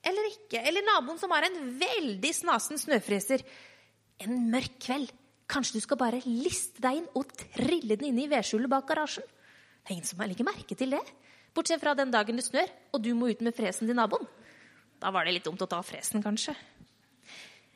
eller 0.05 0.29
ikke. 0.29 0.61
Eller 0.61 0.85
naboen 0.85 1.19
som 1.19 1.33
har 1.33 1.47
en 1.47 1.57
veldig 1.81 2.31
snasen 2.37 2.79
snøfreser. 2.79 3.43
En 4.21 4.49
mørk 4.53 4.77
kveld. 4.85 5.13
Kanskje 5.49 5.77
du 5.77 5.83
skal 5.83 5.99
bare 6.01 6.23
liste 6.25 6.81
deg 6.81 7.01
inn 7.01 7.09
og 7.17 7.33
trille 7.37 7.97
den 7.97 8.09
inn 8.09 8.21
i 8.23 8.29
vedskjulet 8.29 8.69
bak 8.69 8.87
garasjen. 8.89 9.25
Det 9.25 9.91
er 9.91 9.97
ingen 9.97 10.07
som 10.07 10.23
legger 10.25 10.47
merke 10.47 10.77
til 10.77 10.95
det. 10.95 11.03
Bortsett 11.55 11.81
fra 11.81 11.93
den 11.97 12.13
dagen 12.13 12.39
det 12.39 12.45
snør, 12.45 12.71
og 12.93 13.03
du 13.03 13.11
må 13.17 13.29
ut 13.29 13.43
med 13.45 13.55
fresen 13.55 13.89
til 13.89 13.97
naboen. 13.97 14.25
Da 15.01 15.11
var 15.13 15.25
det 15.25 15.35
litt 15.35 15.47
dumt 15.47 15.61
å 15.61 15.69
ta 15.69 15.81
fresen, 15.85 16.23
kanskje. 16.23 16.55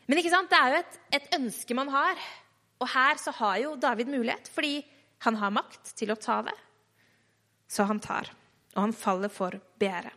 Men 0.10 0.22
ikke 0.22 0.34
sant? 0.34 0.50
det 0.50 0.58
er 0.60 0.74
jo 0.74 0.80
et, 0.82 1.00
et 1.20 1.36
ønske 1.38 1.78
man 1.78 1.92
har. 1.94 2.22
Og 2.80 2.90
her 2.90 3.20
så 3.22 3.34
har 3.42 3.60
jo 3.62 3.76
David 3.78 4.10
mulighet, 4.10 4.50
fordi 4.54 4.80
han 5.26 5.38
har 5.42 5.54
makt 5.54 5.94
til 6.00 6.14
å 6.14 6.20
ta 6.20 6.40
det. 6.48 6.56
Så 7.70 7.86
han 7.86 8.00
tar. 8.02 8.32
Og 8.76 8.82
han 8.88 8.96
faller 8.96 9.32
for 9.34 9.60
begjæret. 9.82 10.16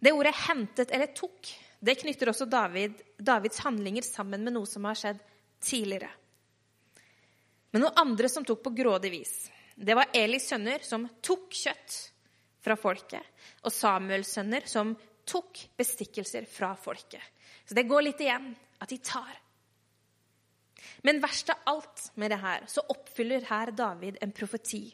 Det 0.00 0.14
ordet 0.16 0.32
'hentet' 0.32 0.90
eller 0.96 1.12
'tok' 1.12 1.50
det 1.80 1.96
knytter 1.96 2.28
også 2.28 2.44
David, 2.44 2.92
Davids 3.16 3.60
handlinger 3.64 4.04
sammen 4.04 4.44
med 4.44 4.52
noe 4.52 4.68
som 4.68 4.84
har 4.84 4.98
skjedd 5.00 5.20
tidligere. 5.64 6.10
Men 7.72 7.86
noen 7.86 8.00
andre 8.02 8.28
som 8.28 8.44
tok 8.44 8.60
på 8.64 8.72
grådig 8.76 9.12
vis. 9.14 9.34
Det 9.76 9.96
var 9.96 10.12
Elis 10.16 10.48
sønner 10.50 10.84
som 10.84 11.06
tok 11.24 11.54
kjøtt 11.56 11.96
fra 12.60 12.76
folket, 12.76 13.24
og 13.64 13.72
Samuels 13.72 14.34
sønner 14.36 14.66
som 14.68 14.92
tok 15.28 15.62
bestikkelser 15.78 16.46
fra 16.48 16.74
folket. 16.76 17.22
Så 17.64 17.76
det 17.76 17.88
går 17.88 18.04
litt 18.08 18.20
igjen 18.24 18.50
at 18.80 18.90
de 18.90 18.98
tar. 19.04 19.36
Men 21.06 21.20
verst 21.22 21.52
av 21.52 21.60
alt 21.70 22.06
med 22.20 22.32
det 22.32 22.40
her, 22.42 22.64
så 22.68 22.84
oppfyller 22.92 23.46
her 23.48 23.72
David 23.76 24.18
en 24.20 24.32
profeti. 24.36 24.84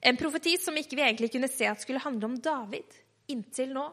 En 0.00 0.18
profeti 0.18 0.56
som 0.60 0.76
ikke 0.76 0.98
vi 0.98 1.04
egentlig 1.06 1.32
kunne 1.34 1.50
se 1.50 1.66
at 1.68 1.82
skulle 1.82 2.02
handle 2.02 2.30
om 2.30 2.40
David 2.42 2.98
inntil 3.32 3.72
nå. 3.74 3.86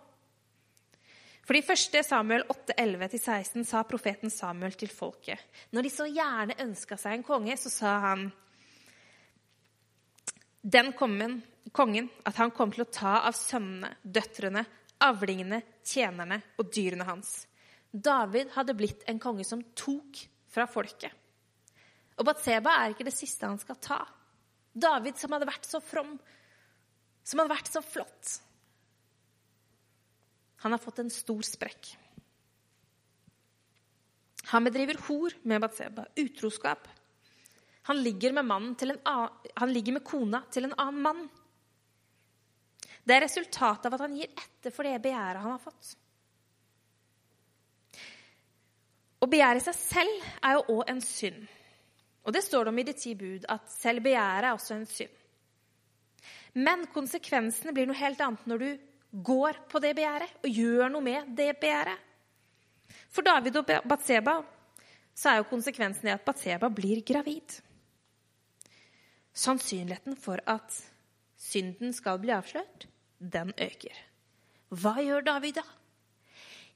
For 1.44 1.58
i 1.58 1.64
1. 1.66 1.98
Samuel 2.08 2.46
8, 2.48 2.76
8,11-16 2.78 3.66
sa 3.68 3.82
profeten 3.84 4.32
Samuel 4.32 4.78
til 4.80 4.88
folket 4.88 5.42
Når 5.76 5.84
de 5.84 5.92
så 5.92 6.06
gjerne 6.08 6.56
ønska 6.64 6.96
seg 7.00 7.18
en 7.18 7.26
konge, 7.28 7.58
så 7.60 7.72
sa 7.74 7.98
han 8.06 8.30
den 10.64 10.94
kongen, 10.96 11.42
kongen 11.72 12.10
at 12.28 12.38
han 12.42 12.52
kom 12.52 12.74
til 12.74 12.84
å 12.84 12.92
ta 12.92 13.20
av 13.28 13.36
sønnene, 13.38 13.94
døtrene, 14.04 14.66
avlingene, 15.04 15.62
tjenerne 15.86 16.40
og 16.60 16.72
dyrene 16.74 17.08
hans. 17.08 17.44
David 17.92 18.52
hadde 18.56 18.76
blitt 18.78 19.04
en 19.08 19.22
konge 19.22 19.46
som 19.48 19.62
tok 19.78 20.24
fra 20.54 20.66
folket. 20.70 21.12
Og 22.20 22.26
Batseba 22.28 22.76
er 22.82 22.94
ikke 22.94 23.08
det 23.08 23.16
siste 23.16 23.48
han 23.48 23.62
skal 23.62 23.80
ta. 23.82 24.00
David 24.74 25.18
som 25.22 25.34
hadde 25.34 25.50
vært 25.50 25.68
så 25.70 25.82
from, 25.84 26.16
som 27.24 27.42
hadde 27.42 27.54
vært 27.54 27.72
så 27.72 27.82
flott, 27.86 28.40
han 30.64 30.72
har 30.72 30.80
fått 30.80 31.02
en 31.02 31.10
stor 31.12 31.42
sprekk. 31.44 31.90
Han 34.54 34.64
bedriver 34.64 34.96
hor 35.10 35.34
med 35.44 35.60
Batseba, 35.60 36.06
utroskap. 36.16 36.88
Han 37.90 38.00
ligger, 38.00 38.32
med 38.32 38.48
annen, 38.48 39.40
han 39.60 39.74
ligger 39.76 39.98
med 39.98 40.06
kona 40.08 40.40
til 40.56 40.70
en 40.70 40.76
annen 40.80 41.02
mann. 41.04 41.26
Det 43.04 43.16
er 43.16 43.26
resultatet 43.26 43.90
av 43.90 43.98
at 43.98 44.06
han 44.06 44.16
gir 44.16 44.32
etter 44.32 44.72
for 44.72 44.88
det 44.88 45.02
begjæret 45.04 45.44
han 45.44 45.56
har 45.56 45.62
fått. 45.64 45.96
Å 49.24 49.28
begjære 49.30 49.64
seg 49.64 49.76
selv 49.80 50.32
er 50.44 50.58
jo 50.58 50.78
òg 50.78 50.90
en 50.92 51.04
synd. 51.04 51.44
Og 52.24 52.36
det 52.36 52.44
står 52.44 52.66
det 52.66 52.72
om 52.72 52.80
i 52.80 52.88
de 52.88 52.96
ti 52.96 53.12
bud, 53.20 53.46
at 53.52 53.68
selv 53.72 54.04
begjæret 54.06 54.48
er 54.48 54.56
også 54.56 54.78
en 54.78 54.88
synd. 54.88 55.20
Men 56.54 56.86
konsekvensene 56.94 57.74
blir 57.76 57.88
noe 57.90 58.00
helt 58.00 58.22
annet 58.24 58.48
når 58.48 58.64
du 58.64 58.72
går 59.26 59.60
på 59.72 59.82
det 59.84 59.94
begjæret 59.98 60.44
og 60.44 60.60
gjør 60.60 60.92
noe 60.94 61.06
med 61.06 61.36
det 61.38 61.52
begjæret. 61.62 62.00
For 63.14 63.26
David 63.26 63.60
og 63.60 63.72
Batseba 63.90 64.38
så 65.14 65.30
er 65.30 65.42
jo 65.42 65.50
konsekvensen 65.50 66.08
det 66.08 66.16
at 66.16 66.26
Batseba 66.26 66.70
blir 66.74 67.04
gravid. 67.06 67.60
Sannsynligheten 69.34 70.18
for 70.20 70.42
at 70.50 70.74
synden 71.38 71.94
skal 71.94 72.20
bli 72.22 72.34
avslørt, 72.34 72.88
den 73.32 73.54
øker. 73.58 73.96
Hva 74.74 74.98
gjør 75.04 75.26
David 75.26 75.60
da? 75.60 75.64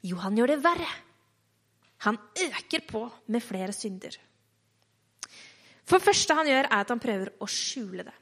Jo, 0.05 0.19
han 0.21 0.37
gjør 0.37 0.53
det 0.53 0.63
verre. 0.63 0.89
Han 2.05 2.17
øker 2.43 2.83
på 2.87 3.03
med 3.33 3.43
flere 3.43 3.73
synder. 3.73 4.15
For 5.87 5.97
det 5.97 6.05
første 6.05 6.35
han 6.37 6.49
gjør, 6.49 6.67
er 6.67 6.81
at 6.83 6.91
han 6.93 7.01
prøver 7.01 7.31
å 7.41 7.47
skjule 7.49 8.05
det. 8.05 8.15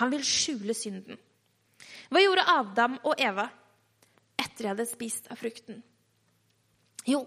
Han 0.00 0.10
vil 0.12 0.24
skjule 0.26 0.74
synden. 0.74 1.18
Hva 2.10 2.22
gjorde 2.22 2.46
Adam 2.52 2.96
og 3.06 3.20
Eva 3.22 3.46
etter 4.40 4.64
de 4.64 4.70
hadde 4.72 4.88
spist 4.88 5.28
av 5.30 5.38
frukten? 5.38 5.82
Jo, 7.08 7.22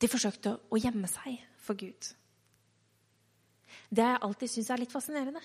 de 0.00 0.10
forsøkte 0.10 0.56
å 0.72 0.80
gjemme 0.80 1.08
seg 1.10 1.38
for 1.62 1.78
Gud. 1.78 2.10
Det 3.88 4.02
har 4.02 4.16
jeg 4.16 4.24
alltid 4.26 4.50
syntes 4.50 4.72
er 4.72 4.82
litt 4.82 4.94
fascinerende. 4.94 5.42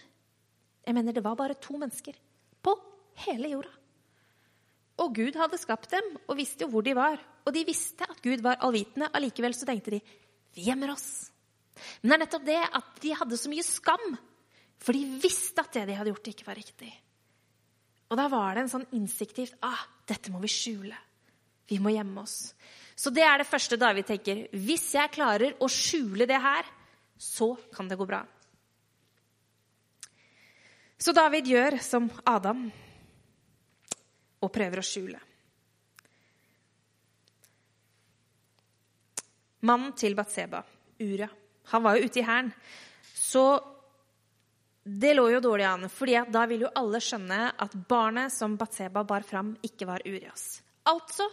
Jeg 0.81 0.95
mener, 0.97 1.13
Det 1.13 1.23
var 1.23 1.35
bare 1.35 1.53
to 1.53 1.77
mennesker 1.77 2.15
på 2.63 2.73
hele 3.27 3.51
jorda. 3.53 3.80
Og 5.01 5.13
Gud 5.17 5.37
hadde 5.39 5.59
skapt 5.59 5.91
dem 5.93 6.15
og 6.27 6.37
visste 6.37 6.65
jo 6.65 6.71
hvor 6.73 6.85
de 6.85 6.95
var. 6.97 7.19
Og 7.45 7.53
de 7.55 7.65
visste 7.65 8.05
at 8.05 8.19
Gud 8.21 8.43
var 8.45 8.61
allvitende. 8.61 9.09
Allikevel 9.17 9.55
så 9.57 9.67
tenkte 9.69 9.95
de 9.95 10.01
vi 10.51 10.65
gjemmer 10.67 10.93
oss. 10.93 11.31
Men 12.01 12.11
det 12.11 12.15
er 12.15 12.21
nettopp 12.25 12.45
det 12.45 12.59
at 12.61 12.89
de 13.01 13.13
hadde 13.17 13.39
så 13.39 13.51
mye 13.51 13.65
skam. 13.65 14.11
For 14.81 14.97
de 14.97 15.21
visste 15.21 15.63
at 15.63 15.73
det 15.77 15.87
de 15.89 15.95
hadde 15.97 16.11
gjort, 16.11 16.29
ikke 16.33 16.47
var 16.47 16.59
riktig. 16.59 16.91
Og 18.11 18.19
da 18.19 18.27
var 18.31 18.57
det 18.57 18.65
en 18.65 18.73
sånn 18.73 18.89
instinktivt 18.97 19.55
ah, 19.63 19.85
dette 20.09 20.33
må 20.33 20.41
vi 20.43 20.51
skjule. 20.51 20.97
Vi 21.71 21.79
må 21.79 21.93
gjemme 21.93 22.25
oss. 22.25 22.51
Så 22.97 23.13
det 23.15 23.23
er 23.23 23.39
det 23.39 23.47
første 23.47 23.79
David 23.79 24.09
tenker. 24.09 24.43
Hvis 24.51 24.89
jeg 24.97 25.13
klarer 25.15 25.55
å 25.63 25.69
skjule 25.71 26.27
det 26.29 26.41
her, 26.43 26.67
så 27.15 27.53
kan 27.71 27.87
det 27.87 27.97
gå 27.97 28.07
bra. 28.09 28.19
Så 31.01 31.15
David 31.17 31.47
gjør 31.49 31.79
som 31.81 32.11
Adam 32.29 32.67
og 34.41 34.51
prøver 34.53 34.81
å 34.81 34.85
skjule. 34.85 35.19
Mannen 39.61 39.93
til 39.93 40.15
Batseba, 40.17 40.63
Ura, 41.01 41.27
han 41.69 41.83
var 41.83 41.97
jo 41.97 42.07
ute 42.09 42.19
i 42.21 42.25
hæren. 42.25 42.49
Så 43.13 43.43
det 44.81 45.13
lå 45.13 45.27
jo 45.29 45.41
dårlig 45.43 45.67
an, 45.69 45.85
fordi 45.93 46.17
da 46.33 46.47
vil 46.49 46.65
jo 46.65 46.73
alle 46.79 47.01
skjønne 47.03 47.41
at 47.61 47.75
barnet 47.89 48.33
som 48.33 48.57
Batseba 48.57 49.03
bar 49.05 49.25
fram, 49.27 49.53
ikke 49.61 49.85
var 49.85 50.01
Urias. 50.09 50.63
Altså, 50.89 51.27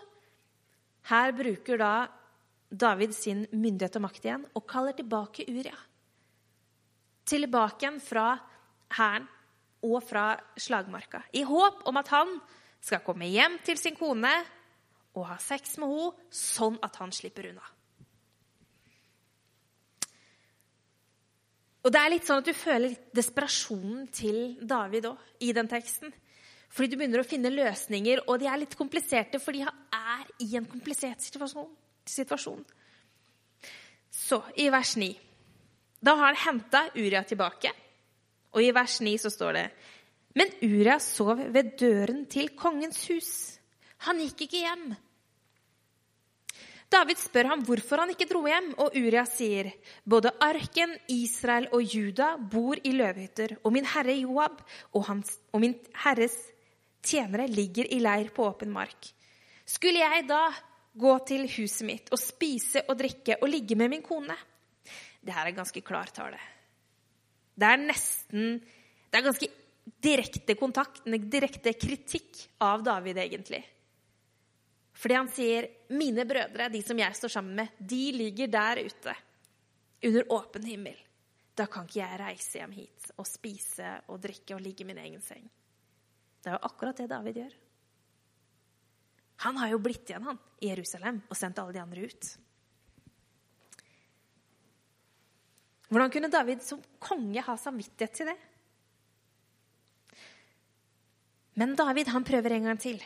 her 1.08 1.32
bruker 1.32 1.80
da 1.80 1.92
David 2.68 3.14
sin 3.16 3.46
myndighet 3.56 3.96
og 3.96 4.04
makt 4.04 4.26
igjen 4.28 4.44
og 4.52 4.66
kaller 4.68 4.96
tilbake 4.96 5.46
Uria. 5.48 5.76
Tilbake 7.28 7.86
igjen 7.86 7.98
fra 8.04 8.28
hæren 8.98 9.24
og 9.88 10.02
fra 10.04 10.34
slagmarka. 10.60 11.22
I 11.32 11.46
håp 11.48 11.86
om 11.88 11.96
at 12.00 12.12
han 12.12 12.36
skal 12.80 13.02
komme 13.04 13.28
hjem 13.30 13.58
til 13.66 13.78
sin 13.80 13.96
kone 13.98 14.32
og 15.18 15.26
ha 15.30 15.38
sex 15.42 15.76
med 15.82 15.90
henne, 15.90 16.28
sånn 16.30 16.78
at 16.84 16.96
han 17.00 17.12
slipper 17.14 17.50
unna. 17.50 17.74
Og 21.86 21.92
det 21.94 22.00
er 22.00 22.10
litt 22.12 22.26
sånn 22.26 22.42
at 22.42 22.48
Du 22.48 22.56
føler 22.56 22.96
desperasjonen 23.16 24.08
til 24.12 24.58
David 24.60 25.06
òg 25.08 25.44
i 25.46 25.52
den 25.56 25.70
teksten. 25.70 26.12
Fordi 26.68 26.90
du 26.92 26.98
begynner 27.00 27.22
å 27.22 27.26
finne 27.26 27.52
løsninger, 27.52 28.26
og 28.28 28.42
de 28.42 28.48
er 28.50 28.60
litt 28.60 28.76
kompliserte 28.76 29.40
fordi 29.40 29.62
han 29.64 29.86
er 29.94 30.26
i 30.44 30.50
en 30.58 30.66
komplisert 30.68 31.24
situasjon. 31.24 32.64
Så 34.12 34.42
i 34.60 34.68
vers 34.72 34.96
9 34.96 35.14
Da 36.04 36.14
har 36.14 36.34
han 36.34 36.42
henta 36.44 36.84
Uria 36.94 37.24
tilbake. 37.24 37.72
Og 38.52 38.62
i 38.62 38.72
vers 38.72 39.00
9 39.00 39.16
så 39.18 39.30
står 39.32 39.56
det 39.56 39.64
Men 40.36 40.52
Uria 40.62 40.98
sov 41.00 41.40
ved 41.54 41.76
døren 41.80 42.26
til 42.30 42.52
kongens 42.58 43.04
hus. 43.08 43.30
Han 44.06 44.20
gikk 44.22 44.46
ikke 44.46 44.64
hjem. 44.66 44.88
David 46.88 47.20
spør 47.20 47.50
ham 47.50 47.62
hvorfor 47.68 48.00
han 48.00 48.12
ikke 48.14 48.28
dro 48.30 48.46
hjem, 48.48 48.70
og 48.80 48.94
Uria 48.96 49.26
sier, 49.28 49.68
både 50.08 50.32
arken, 50.40 50.94
Israel 51.12 51.66
og 51.76 51.84
Juda 51.84 52.30
bor 52.40 52.80
i 52.80 52.94
løvhytter, 52.96 53.58
og 53.60 53.74
min 53.74 53.88
herre 53.88 54.14
Joab 54.16 54.62
og, 54.94 55.02
hans, 55.10 55.34
og 55.52 55.60
min 55.64 55.76
herres 56.04 56.36
tjenere 57.04 57.48
ligger 57.50 57.90
i 57.92 58.00
leir 58.00 58.32
på 58.32 58.46
åpen 58.48 58.72
mark. 58.72 59.10
Skulle 59.68 60.00
jeg 60.00 60.24
da 60.30 60.46
gå 60.98 61.12
til 61.28 61.44
huset 61.58 61.84
mitt 61.86 62.08
og 62.14 62.20
spise 62.22 62.86
og 62.88 62.96
drikke 63.02 63.36
og 63.42 63.52
ligge 63.52 63.76
med 63.76 63.92
min 63.92 64.04
kone? 64.04 64.36
Det 65.20 65.34
her 65.36 65.44
er 65.44 65.58
ganske 65.58 65.84
klar 65.84 66.08
tale. 66.14 66.40
Det 67.58 67.68
er 67.68 67.80
nesten 67.82 68.60
Det 69.08 69.18
er 69.18 69.24
ganske 69.24 69.48
direkte 70.00 70.54
kontakt, 70.58 71.06
en 71.06 71.30
direkte 71.30 71.72
kritikk 71.72 72.44
av 72.64 72.82
David, 72.86 73.18
egentlig. 73.18 73.62
Fordi 74.98 75.14
han 75.14 75.28
sier, 75.30 75.68
'Mine 75.90 76.24
brødre, 76.26 76.68
de 76.68 76.82
som 76.82 76.98
jeg 76.98 77.14
står 77.14 77.28
sammen 77.28 77.54
med, 77.54 77.68
de 77.78 78.12
ligger 78.12 78.46
der 78.50 78.82
ute, 78.84 79.14
under 80.04 80.32
åpen 80.32 80.64
himmel.' 80.64 81.04
Da 81.54 81.66
kan 81.66 81.86
ikke 81.86 82.00
jeg 82.00 82.18
reise 82.20 82.58
hjem 82.58 82.72
hit 82.72 83.10
og 83.18 83.26
spise 83.26 84.02
og 84.08 84.20
drikke 84.22 84.54
og 84.54 84.60
ligge 84.62 84.84
i 84.84 84.86
min 84.86 84.98
egen 84.98 85.20
seng. 85.20 85.48
Det 86.38 86.52
er 86.52 86.54
jo 86.54 86.68
akkurat 86.68 86.96
det 86.96 87.08
David 87.10 87.40
gjør. 87.40 87.54
Han 89.42 89.56
har 89.56 89.72
jo 89.72 89.80
blitt 89.82 90.10
igjen 90.10 90.22
han, 90.22 90.38
i 90.62 90.70
Jerusalem 90.70 91.18
og 91.28 91.36
sendt 91.38 91.58
alle 91.58 91.74
de 91.74 91.82
andre 91.82 92.06
ut. 92.06 92.30
Hvordan 95.88 96.12
kunne 96.14 96.30
David 96.30 96.62
som 96.62 96.82
konge 97.00 97.42
ha 97.42 97.56
samvittighet 97.56 98.14
til 98.14 98.30
det? 98.30 98.38
Men 101.58 101.74
David 101.78 102.10
han 102.14 102.26
prøver 102.26 102.54
en 102.54 102.68
gang 102.70 102.78
til, 102.80 103.00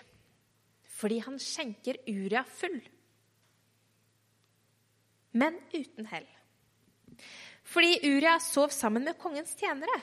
fordi 0.98 1.22
han 1.24 1.38
skjenker 1.40 2.02
Uria 2.10 2.42
full. 2.44 2.76
Men 5.40 5.56
uten 5.72 6.08
hell. 6.10 6.26
Fordi 7.72 7.96
Uria 8.04 8.36
sov 8.42 8.74
sammen 8.74 9.06
med 9.06 9.16
kongens 9.20 9.54
tjenere. 9.56 9.96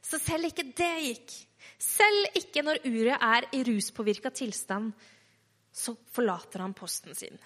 Så 0.00 0.20
selv 0.22 0.48
ikke 0.48 0.70
det 0.72 0.94
gikk. 1.04 1.36
Selv 1.78 2.38
ikke 2.40 2.64
når 2.64 2.80
Uria 2.88 3.18
er 3.36 3.50
i 3.54 3.60
ruspåvirka 3.66 4.32
tilstand, 4.32 4.94
så 5.68 5.94
forlater 6.14 6.64
han 6.64 6.74
posten 6.74 7.14
sin. 7.14 7.36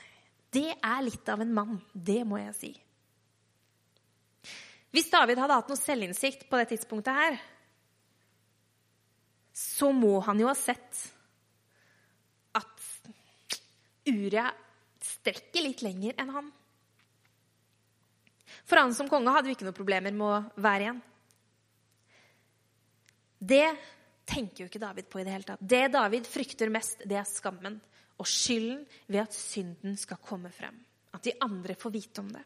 Det 0.53 0.68
er 0.79 1.03
litt 1.05 1.29
av 1.33 1.42
en 1.42 1.53
mann, 1.53 1.81
det 1.92 2.23
må 2.29 2.38
jeg 2.38 2.55
si. 2.57 2.73
Hvis 4.92 5.09
David 5.11 5.40
hadde 5.40 5.57
hatt 5.57 5.71
noe 5.73 5.81
selvinnsikt 5.81 6.47
på 6.51 6.61
det 6.61 6.68
tidspunktet 6.75 7.16
her, 7.16 7.38
så 9.62 9.92
må 9.94 10.18
han 10.27 10.40
jo 10.42 10.48
ha 10.51 10.57
sett 10.59 11.05
at 12.59 12.88
Uria 14.09 14.48
strekker 15.03 15.64
litt 15.64 15.83
lenger 15.85 16.18
enn 16.20 16.35
han. 16.35 16.51
For 18.66 18.81
han 18.81 18.94
som 18.94 19.09
konge 19.11 19.33
hadde 19.33 19.51
jo 19.51 19.57
ikke 19.57 19.66
noen 19.66 19.79
problemer 19.79 20.14
med 20.14 20.27
å 20.29 20.62
være 20.62 20.87
igjen. 20.87 21.01
Det 23.42 23.66
tenker 24.29 24.62
jo 24.62 24.68
ikke 24.70 24.83
David 24.83 25.09
på 25.11 25.20
i 25.20 25.27
det 25.27 25.35
hele 25.35 25.48
tatt. 25.48 25.62
Det 25.62 25.87
David 25.92 26.29
frykter 26.31 26.70
mest, 26.72 27.03
det 27.09 27.18
er 27.18 27.29
skammen 27.29 27.81
og 28.22 28.29
skylden 28.29 28.85
ved 29.09 29.25
at 29.25 29.35
synden 29.35 29.96
skal 29.98 30.20
komme 30.22 30.53
frem. 30.55 30.77
At 31.12 31.25
de 31.27 31.35
andre 31.42 31.75
får 31.79 31.94
vite 31.94 32.22
om 32.22 32.31
det. 32.33 32.42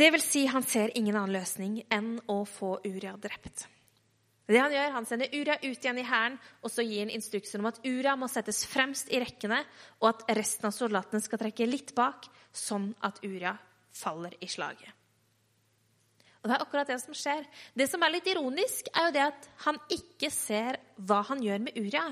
Det 0.00 0.08
vil 0.14 0.22
si, 0.22 0.44
han 0.46 0.64
ser 0.66 0.92
ingen 0.98 1.16
annen 1.18 1.34
løsning 1.34 1.80
enn 1.92 2.14
å 2.30 2.42
få 2.48 2.76
Uria 2.86 3.16
drept. 3.20 3.66
Det 4.50 4.58
Han 4.58 4.72
gjør, 4.74 4.92
han 4.96 5.06
sender 5.06 5.30
Uria 5.30 5.54
ut 5.62 5.78
igjen 5.78 5.98
i 6.02 6.06
hæren 6.06 6.38
og 6.64 6.72
så 6.74 6.82
gir 6.82 7.04
han 7.04 7.12
instrukser 7.14 7.62
om 7.62 7.68
at 7.70 7.78
Uria 7.86 8.16
må 8.18 8.26
settes 8.26 8.64
fremst 8.66 9.12
i 9.14 9.20
rekkene, 9.22 9.60
og 10.02 10.08
at 10.10 10.24
resten 10.40 10.66
av 10.66 10.74
soldatene 10.74 11.22
skal 11.22 11.38
trekke 11.38 11.68
litt 11.68 11.92
bak, 11.94 12.26
sånn 12.50 12.90
at 13.06 13.22
Uria 13.22 13.54
faller 13.94 14.34
i 14.42 14.48
slaget. 14.50 14.90
Og 16.40 16.48
det 16.48 16.56
er 16.56 16.64
akkurat 16.64 16.88
det 16.88 16.98
som 17.02 17.14
skjer. 17.16 17.44
Det 17.76 17.86
som 17.90 18.02
er 18.02 18.14
litt 18.14 18.28
ironisk, 18.32 18.88
er 18.96 19.06
jo 19.06 19.14
det 19.14 19.24
at 19.28 19.48
han 19.66 19.78
ikke 19.92 20.30
ser 20.32 20.80
hva 20.96 21.20
han 21.28 21.42
gjør 21.44 21.66
med 21.66 21.76
Uria. 21.76 22.06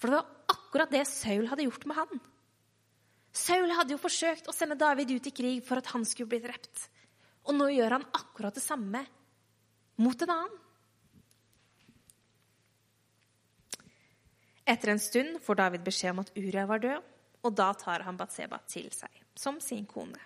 For 0.00 0.10
det 0.10 0.18
var 0.18 0.56
akkurat 0.56 0.94
det 0.94 1.04
Saul 1.10 1.46
hadde 1.50 1.68
gjort 1.68 1.84
med 1.86 1.98
han. 2.00 2.22
Saul 3.34 3.70
hadde 3.76 3.94
jo 3.94 4.00
forsøkt 4.00 4.48
å 4.48 4.56
sende 4.56 4.80
David 4.80 5.12
ut 5.12 5.28
i 5.28 5.34
krig 5.34 5.62
for 5.66 5.78
at 5.78 5.92
han 5.92 6.06
skulle 6.08 6.32
bli 6.32 6.40
drept. 6.46 6.88
Og 7.44 7.56
nå 7.58 7.68
gjør 7.74 7.98
han 7.98 8.10
akkurat 8.16 8.56
det 8.56 8.64
samme 8.64 9.04
mot 10.00 10.24
en 10.24 10.34
annen. 10.34 10.60
Etter 14.64 14.94
en 14.94 15.00
stund 15.02 15.40
får 15.44 15.60
David 15.60 15.84
beskjed 15.84 16.14
om 16.14 16.22
at 16.22 16.32
Uria 16.36 16.64
var 16.66 16.80
død, 16.80 17.10
og 17.44 17.56
da 17.56 17.72
tar 17.76 18.06
han 18.06 18.16
Batseba 18.16 18.60
til 18.68 18.88
seg 18.94 19.20
som 19.36 19.58
sin 19.60 19.84
kone. 19.86 20.20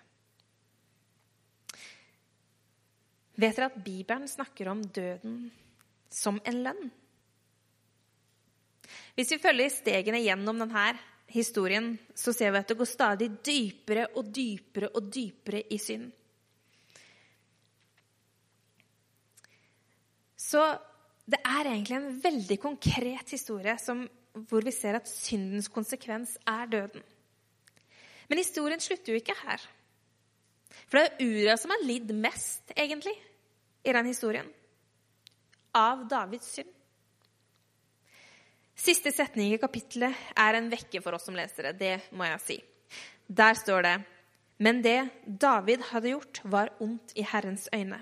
Vet 3.39 3.57
dere 3.57 3.71
at 3.71 3.83
Bibelen 3.83 4.29
snakker 4.31 4.71
om 4.71 4.83
døden 4.83 5.45
som 6.11 6.41
en 6.47 6.63
lønn? 6.65 6.89
Hvis 9.15 9.35
vi 9.35 9.43
følger 9.43 9.71
stegene 9.71 10.23
gjennom 10.23 10.59
denne 10.63 10.89
historien, 11.31 11.93
så 12.15 12.33
ser 12.35 12.53
vi 12.55 12.61
at 12.63 12.71
det 12.71 12.79
går 12.79 12.89
stadig 12.89 13.29
dypere 13.45 14.07
og 14.17 14.31
dypere 14.35 14.91
og 14.95 15.11
dypere 15.15 15.65
i 15.75 15.79
synd. 15.83 16.09
Så 20.39 20.63
det 21.29 21.41
er 21.45 21.69
egentlig 21.69 21.99
en 21.99 22.21
veldig 22.25 22.59
konkret 22.63 23.35
historie 23.35 23.75
som, 23.83 24.07
hvor 24.49 24.65
vi 24.65 24.75
ser 24.75 24.99
at 24.99 25.09
syndens 25.11 25.69
konsekvens 25.73 26.37
er 26.47 26.71
døden. 26.71 27.03
Men 28.29 28.41
historien 28.41 28.81
slutter 28.81 29.13
jo 29.13 29.21
ikke 29.21 29.37
her. 29.43 29.63
For 30.89 30.99
det 30.99 31.05
er 31.09 31.25
Ura 31.25 31.57
som 31.61 31.73
har 31.73 31.85
lidd 31.85 32.11
mest, 32.17 32.73
egentlig 32.77 33.15
i 33.85 33.95
den 33.95 34.09
historien. 34.09 34.49
Av 35.77 36.05
Davids 36.11 36.51
synd. 36.57 36.75
Siste 38.79 39.11
setning 39.11 39.53
i 39.53 39.61
kapittelet 39.61 40.15
er 40.39 40.55
en 40.55 40.69
vekke 40.71 41.01
for 41.03 41.17
oss 41.17 41.27
som 41.27 41.37
lesere. 41.37 41.75
Det 41.75 42.13
må 42.15 42.29
jeg 42.29 42.45
si. 42.45 42.59
Der 43.27 43.59
står 43.59 43.83
det 43.85 43.97
Men 44.59 44.83
det 44.83 45.11
David 45.25 45.85
hadde 45.91 46.11
gjort, 46.11 46.41
var 46.45 46.73
ondt 46.83 47.13
i 47.15 47.23
Herrens 47.23 47.69
øyne. 47.75 48.01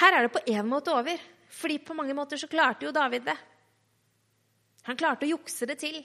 Her 0.00 0.16
er 0.16 0.26
det 0.26 0.32
på 0.32 0.42
en 0.46 0.66
måte 0.66 0.90
over, 0.90 1.20
fordi 1.50 1.78
på 1.78 1.94
mange 1.94 2.14
måter 2.14 2.40
så 2.40 2.48
klarte 2.48 2.86
jo 2.86 2.92
David 2.92 3.28
det. 3.28 3.36
Han 4.90 4.98
klarte 4.98 5.22
å 5.22 5.30
jukse 5.36 5.68
det 5.70 5.76
til. 5.78 6.00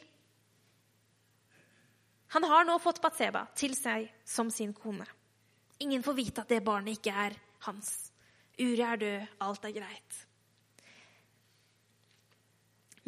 Han 2.36 2.46
har 2.46 2.68
nå 2.68 2.76
fått 2.84 3.02
Batseba 3.02 3.48
til 3.58 3.74
seg 3.74 4.12
som 4.28 4.52
sin 4.54 4.76
kone. 4.78 5.08
Ingen 5.82 6.04
får 6.06 6.16
vite 6.20 6.44
at 6.44 6.52
det 6.54 6.62
barnet 6.64 7.00
ikke 7.00 7.14
er 7.26 7.34
hans. 7.66 7.90
Uri 8.62 8.84
er 8.86 9.02
død, 9.02 9.28
alt 9.42 9.66
er 9.66 9.74
greit. 9.76 10.20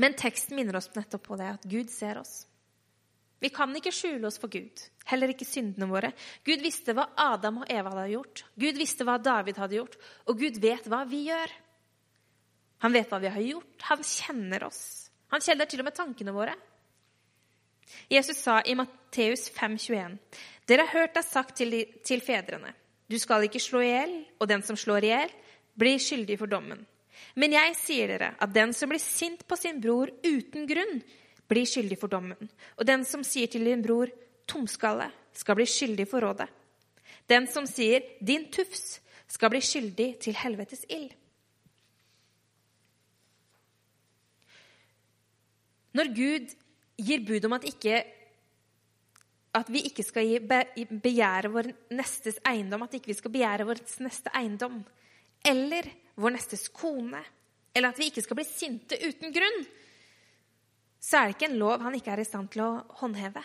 Men 0.01 0.17
teksten 0.17 0.57
minner 0.57 0.79
oss 0.79 0.89
nettopp 0.95 1.23
på 1.29 1.37
det, 1.37 1.53
at 1.59 1.67
Gud 1.69 1.93
ser 1.93 2.19
oss. 2.21 2.39
Vi 3.37 3.49
kan 3.53 3.69
ikke 3.77 3.93
skjule 3.93 4.27
oss 4.29 4.39
for 4.41 4.49
Gud, 4.49 4.81
heller 5.05 5.29
ikke 5.29 5.45
syndene 5.45 5.89
våre. 5.89 6.09
Gud 6.45 6.63
visste 6.65 6.95
hva 6.97 7.05
Adam 7.21 7.61
og 7.61 7.69
Eva 7.69 7.93
hadde 7.93 8.15
gjort, 8.15 8.43
Gud 8.57 8.81
visste 8.81 9.05
hva 9.05 9.19
David 9.21 9.61
hadde 9.61 9.77
gjort, 9.77 9.97
og 10.25 10.41
Gud 10.41 10.57
vet 10.61 10.89
hva 10.89 11.03
vi 11.05 11.27
gjør. 11.27 11.53
Han 12.81 12.97
vet 12.97 13.13
hva 13.13 13.21
vi 13.21 13.33
har 13.33 13.45
gjort, 13.45 13.85
han 13.91 14.01
kjenner 14.05 14.65
oss. 14.71 15.06
Han 15.33 15.43
kjeller 15.43 15.69
til 15.69 15.83
og 15.83 15.87
med 15.89 15.95
tankene 15.95 16.33
våre. 16.35 16.55
Jesus 18.11 18.39
sa 18.39 18.61
i 18.63 18.75
Matteus 18.75 19.47
5,21.: 19.51 20.17
Dere 20.67 20.85
har 20.85 20.99
hørt 20.99 21.15
det 21.15 21.25
sagt 21.25 21.57
til, 21.57 21.73
til 22.03 22.21
fedrene:" 22.21 22.73
Du 23.07 23.15
skal 23.19 23.45
ikke 23.47 23.59
slå 23.63 23.79
i 23.81 23.87
hjel, 23.87 24.13
og 24.39 24.49
den 24.51 24.61
som 24.67 24.75
slår 24.75 25.05
i 25.05 25.11
hjel, 25.13 25.29
blir 25.79 25.99
skyldig 25.99 26.35
for 26.39 26.51
dommen. 26.51 26.81
Men 27.39 27.53
jeg 27.55 27.75
sier 27.79 28.11
dere 28.11 28.33
at 28.43 28.53
den 28.53 28.73
som 28.75 28.91
blir 28.91 28.99
sint 28.99 29.45
på 29.47 29.55
sin 29.55 29.79
bror 29.81 30.11
uten 30.25 30.67
grunn, 30.67 30.99
blir 31.47 31.69
skyldig 31.69 31.97
for 32.01 32.11
dommen. 32.11 32.49
Og 32.75 32.85
den 32.85 33.05
som 33.07 33.23
sier 33.23 33.47
til 33.47 33.63
din 33.63 33.81
bror 33.81 34.11
'tomskalle', 34.47 35.11
skal 35.33 35.55
bli 35.55 35.65
skyldig 35.65 36.07
for 36.07 36.19
rådet. 36.21 36.49
Den 37.29 37.47
som 37.47 37.65
sier 37.65 38.01
'din 38.19 38.51
tufs', 38.51 38.99
skal 39.27 39.49
bli 39.49 39.61
skyldig 39.61 40.19
til 40.19 40.33
helvetes 40.33 40.85
ild. 40.89 41.11
Når 45.97 46.11
Gud 46.13 46.53
gir 46.97 47.23
bud 47.25 47.47
om 47.47 47.55
at, 47.57 47.65
ikke, 47.69 48.01
at 49.57 49.71
vi 49.73 49.83
ikke 49.89 50.05
skal 50.05 50.45
begjære 50.45 51.51
vår 51.53 51.71
nestes 51.97 52.37
eiendom, 52.45 52.85
at 52.85 52.97
ikke 52.97 53.11
vi 53.11 53.17
skal 53.17 53.33
begjære 53.33 53.67
vår 53.69 53.81
neste 54.05 54.33
eiendom, 54.37 54.79
eller 55.45 55.89
vår 56.17 56.37
nestes 56.37 56.67
kone, 56.73 57.21
eller 57.73 57.93
at 57.93 57.99
vi 58.01 58.09
ikke 58.11 58.23
skal 58.25 58.39
bli 58.39 58.47
sinte 58.49 58.97
uten 59.03 59.33
grunn, 59.33 59.59
så 61.07 61.19
er 61.19 61.29
det 61.29 61.37
ikke 61.37 61.51
en 61.51 61.59
lov 61.61 61.83
han 61.85 61.95
ikke 61.95 62.13
er 62.15 62.23
i 62.23 62.27
stand 62.27 62.49
til 62.53 62.65
å 62.65 62.71
håndheve. 63.01 63.43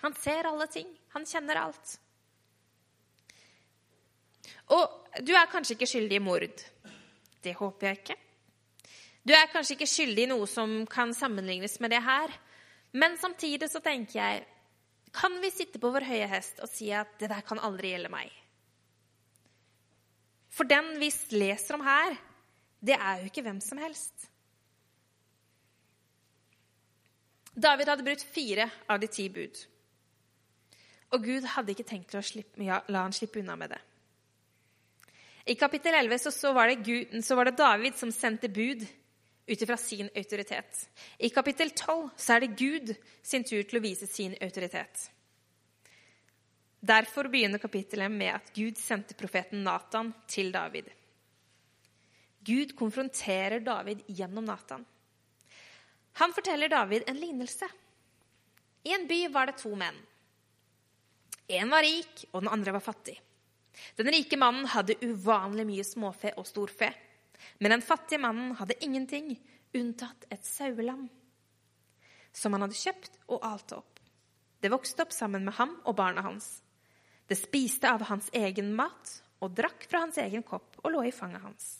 Han 0.00 0.16
ser 0.16 0.48
alle 0.48 0.66
ting. 0.72 0.88
Han 1.12 1.26
kjenner 1.28 1.60
alt. 1.60 1.92
Og 4.72 5.20
du 5.26 5.32
er 5.34 5.50
kanskje 5.50 5.76
ikke 5.76 5.88
skyldig 5.90 6.16
i 6.16 6.22
mord. 6.22 6.64
Det 7.44 7.54
håper 7.58 7.90
jeg 7.90 8.00
ikke. 8.00 8.16
Du 9.30 9.34
er 9.36 9.46
kanskje 9.46 9.76
ikke 9.76 9.86
skyldig 9.86 10.24
i 10.24 10.30
noe 10.32 10.46
som 10.50 10.72
kan 10.90 11.12
sammenlignes 11.14 11.76
med 11.78 11.92
det 11.94 12.00
her. 12.02 12.32
Men 12.98 13.14
samtidig 13.20 13.68
så 13.70 13.78
tenker 13.84 14.18
jeg 14.18 14.46
Kan 15.14 15.36
vi 15.42 15.50
sitte 15.54 15.78
på 15.78 15.90
vår 15.90 16.06
høye 16.06 16.26
hest 16.30 16.58
og 16.62 16.70
si 16.70 16.88
at 16.94 17.12
det 17.18 17.28
der 17.30 17.42
kan 17.46 17.58
aldri 17.62 17.92
gjelde 17.92 18.10
meg? 18.10 18.30
For 20.50 20.66
den 20.66 20.96
vi 20.98 21.12
leser 21.34 21.78
om 21.78 21.82
her, 21.86 22.14
det 22.82 22.94
er 22.94 23.20
jo 23.20 23.30
ikke 23.30 23.42
hvem 23.46 23.58
som 23.62 23.78
helst. 23.78 24.26
David 27.54 27.90
hadde 27.90 28.06
brutt 28.06 28.22
fire 28.22 28.66
av 28.90 28.98
de 29.02 29.10
ti 29.10 29.28
bud. 29.30 29.62
Og 31.10 31.26
Gud 31.26 31.46
hadde 31.54 31.74
ikke 31.74 31.86
tenkt 31.86 32.14
å 32.14 32.22
slippe, 32.22 32.62
ja, 32.66 32.78
la 32.86 33.02
han 33.06 33.14
slippe 33.14 33.42
unna 33.42 33.58
med 33.58 33.74
det. 33.74 33.82
I 35.50 35.58
kapittel 35.58 35.94
11 35.98 36.22
så, 36.22 36.34
så, 36.34 36.54
var 36.54 36.70
Gud, 36.78 37.18
så, 37.22 37.34
var 37.34 37.50
det 37.50 37.58
David 37.58 37.98
som 37.98 38.14
sendte 38.14 38.50
bud 38.50 38.86
ut 39.50 39.62
ifra 39.62 39.76
sin 39.76 40.10
autoritet. 40.14 40.90
I 41.18 41.28
kapittel 41.28 41.70
12 41.70 42.10
så 42.16 42.36
er 42.36 42.44
det 42.44 42.56
Gud 42.58 42.92
sin 43.22 43.44
tur 43.44 43.64
til 43.66 43.80
å 43.80 43.82
vise 43.82 44.06
sin 44.06 44.36
autoritet. 44.40 45.08
Derfor 46.80 47.28
begynner 47.28 47.60
kapittelet 47.60 48.12
med 48.12 48.30
at 48.36 48.52
Gud 48.54 48.78
sendte 48.78 49.16
profeten 49.18 49.64
Natan 49.66 50.14
til 50.30 50.52
David. 50.54 50.86
Gud 52.46 52.76
konfronterer 52.78 53.60
David 53.60 54.06
gjennom 54.06 54.46
Natan. 54.46 54.86
Han 56.22 56.32
forteller 56.32 56.70
David 56.72 57.10
en 57.10 57.20
lignelse. 57.20 57.68
I 58.86 58.94
en 58.94 59.04
by 59.10 59.26
var 59.34 59.50
det 59.50 59.58
to 59.60 59.74
menn. 59.76 59.98
En 61.50 61.74
var 61.74 61.82
rik, 61.82 62.24
og 62.30 62.44
den 62.44 62.54
andre 62.54 62.78
var 62.78 62.86
fattig. 62.86 63.18
Den 63.98 64.08
rike 64.14 64.38
mannen 64.38 64.70
hadde 64.70 64.98
uvanlig 65.02 65.66
mye 65.66 65.84
småfe 65.86 66.32
og 66.38 66.46
storfe. 66.46 66.94
Men 67.58 67.74
den 67.76 67.82
fattige 67.82 68.22
mannen 68.22 68.54
hadde 68.58 68.78
ingenting 68.84 69.34
unntatt 69.74 70.26
et 70.30 70.44
sauelam 70.46 71.08
som 72.32 72.54
han 72.54 72.64
hadde 72.64 72.78
kjøpt 72.78 73.18
og 73.28 73.44
alt 73.46 73.72
opp. 73.74 74.00
Det 74.60 74.70
vokste 74.70 75.02
opp 75.02 75.14
sammen 75.14 75.46
med 75.46 75.56
ham 75.56 75.72
og 75.84 75.96
barna 75.98 76.22
hans. 76.24 76.60
Det 77.26 77.38
spiste 77.38 77.90
av 77.90 78.04
hans 78.10 78.28
egen 78.36 78.72
mat 78.76 79.16
og 79.40 79.54
drakk 79.56 79.86
fra 79.88 80.04
hans 80.04 80.18
egen 80.20 80.44
kopp 80.46 80.78
og 80.82 80.92
lå 80.92 81.06
i 81.08 81.14
fanget 81.14 81.42
hans. 81.42 81.70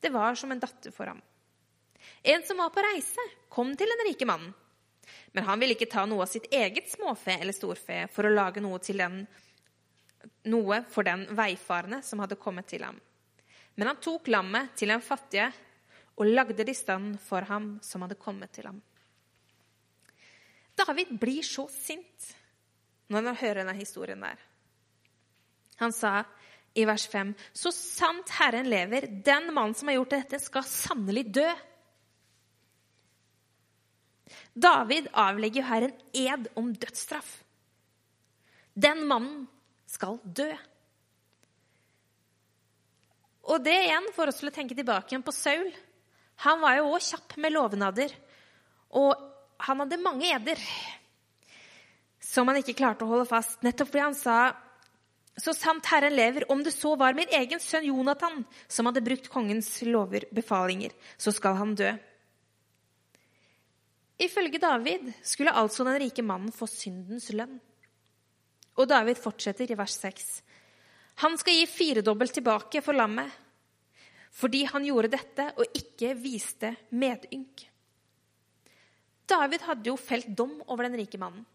Det 0.00 0.12
var 0.12 0.36
som 0.38 0.52
en 0.52 0.60
datter 0.60 0.92
for 0.94 1.08
ham. 1.08 1.22
En 2.22 2.42
som 2.46 2.58
var 2.60 2.70
på 2.70 2.84
reise, 2.84 3.22
kom 3.48 3.72
til 3.76 3.90
den 3.90 4.04
rike 4.08 4.28
mannen. 4.28 4.52
Men 5.32 5.46
han 5.46 5.60
ville 5.60 5.76
ikke 5.76 5.88
ta 5.90 6.04
noe 6.06 6.24
av 6.24 6.30
sitt 6.30 6.48
eget 6.54 6.90
småfe 6.90 7.36
eller 7.38 7.54
storfe 7.54 8.04
for 8.12 8.26
å 8.26 8.32
lage 8.34 8.62
noe, 8.62 8.80
den, 8.82 9.20
noe 10.50 10.80
for 10.90 11.06
den 11.06 11.26
veifarende 11.36 12.02
som 12.02 12.22
hadde 12.22 12.38
kommet 12.40 12.68
til 12.70 12.84
ham. 12.86 12.98
Men 13.76 13.92
han 13.92 14.00
tok 14.02 14.28
lammet 14.32 14.74
til 14.76 14.92
den 14.92 15.04
fattige 15.04 15.50
og 16.16 16.28
lagde 16.28 16.56
det 16.64 16.72
i 16.72 16.76
stand 16.76 17.16
for 17.20 17.44
ham 17.48 17.76
som 17.84 18.04
hadde 18.04 18.18
kommet 18.20 18.52
til 18.56 18.68
ham. 18.70 18.80
David 20.76 21.14
blir 21.20 21.44
så 21.44 21.66
sint 21.72 22.32
når 23.12 23.22
han 23.30 23.40
hører 23.40 23.62
denne 23.62 23.76
historien 23.76 24.24
der. 24.24 24.40
Han 25.80 25.92
sa 25.92 26.24
i 26.76 26.84
vers 26.88 27.06
5.: 27.08 27.32
Så 27.52 27.72
sant 27.72 28.32
Herren 28.36 28.68
lever, 28.68 29.06
den 29.24 29.52
mannen 29.54 29.74
som 29.76 29.88
har 29.88 29.98
gjort 29.98 30.14
dette, 30.16 30.40
skal 30.40 30.64
sannelig 30.68 31.26
dø. 31.36 31.48
David 34.52 35.08
avlegger 35.12 35.68
her 35.68 35.88
en 35.88 35.98
ed 36.12 36.48
om 36.56 36.72
dødsstraff. 36.74 37.42
Den 38.74 39.06
mannen 39.08 39.46
skal 39.88 40.18
dø. 40.24 40.50
Og 43.46 43.62
det 43.62 43.76
igjen 43.86 44.10
får 44.14 44.32
oss 44.32 44.40
til 44.42 44.50
å 44.50 44.54
tenke 44.54 44.74
tilbake 44.74 45.12
igjen 45.12 45.24
på 45.26 45.34
Saul. 45.34 45.68
Han 46.44 46.60
var 46.62 46.78
jo 46.80 46.90
òg 46.90 47.04
kjapp 47.06 47.36
med 47.42 47.54
lovnader. 47.54 48.12
Og 48.98 49.12
han 49.66 49.82
hadde 49.82 50.02
mange 50.02 50.28
eder 50.28 50.60
som 52.26 52.48
han 52.50 52.58
ikke 52.60 52.76
klarte 52.76 53.06
å 53.06 53.10
holde 53.10 53.28
fast, 53.28 53.62
nettopp 53.64 53.92
fordi 53.92 54.02
han 54.02 54.16
sa 54.18 54.38
så 55.36 55.52
sant 55.52 55.84
Herren 55.92 56.14
lever, 56.16 56.46
om 56.52 56.62
det 56.64 56.72
så 56.72 56.94
var 56.96 57.16
min 57.16 57.28
egen 57.36 57.60
sønn 57.60 57.84
Jonathan 57.90 58.40
som 58.72 58.88
hadde 58.88 59.04
brukt 59.04 59.28
kongens 59.28 59.68
lover, 59.84 60.24
befalinger, 60.32 60.94
så 61.20 61.32
skal 61.34 61.58
han 61.58 61.74
dø. 61.76 61.90
Ifølge 64.16 64.60
David 64.62 65.10
skulle 65.20 65.52
altså 65.52 65.84
den 65.84 65.98
rike 66.00 66.24
mannen 66.24 66.54
få 66.56 66.68
syndens 66.72 67.28
lønn. 67.36 67.58
Og 68.80 68.88
David 68.88 69.20
fortsetter 69.20 69.68
i 69.68 69.76
vers 69.76 69.98
6. 70.00 70.24
Han 71.22 71.38
skal 71.40 71.56
gi 71.56 71.66
firedobbelt 71.70 72.34
tilbake 72.36 72.82
for 72.84 72.96
lammet, 72.96 73.30
fordi 74.36 74.66
han 74.68 74.84
gjorde 74.84 75.14
dette 75.14 75.48
og 75.56 75.78
ikke 75.78 76.12
viste 76.20 76.74
medynk. 76.92 77.64
David 79.26 79.64
hadde 79.66 79.88
jo 79.90 79.96
felt 79.98 80.28
dom 80.38 80.58
over 80.68 80.86
den 80.86 80.98
rike 81.00 81.18
mannen. 81.18 81.46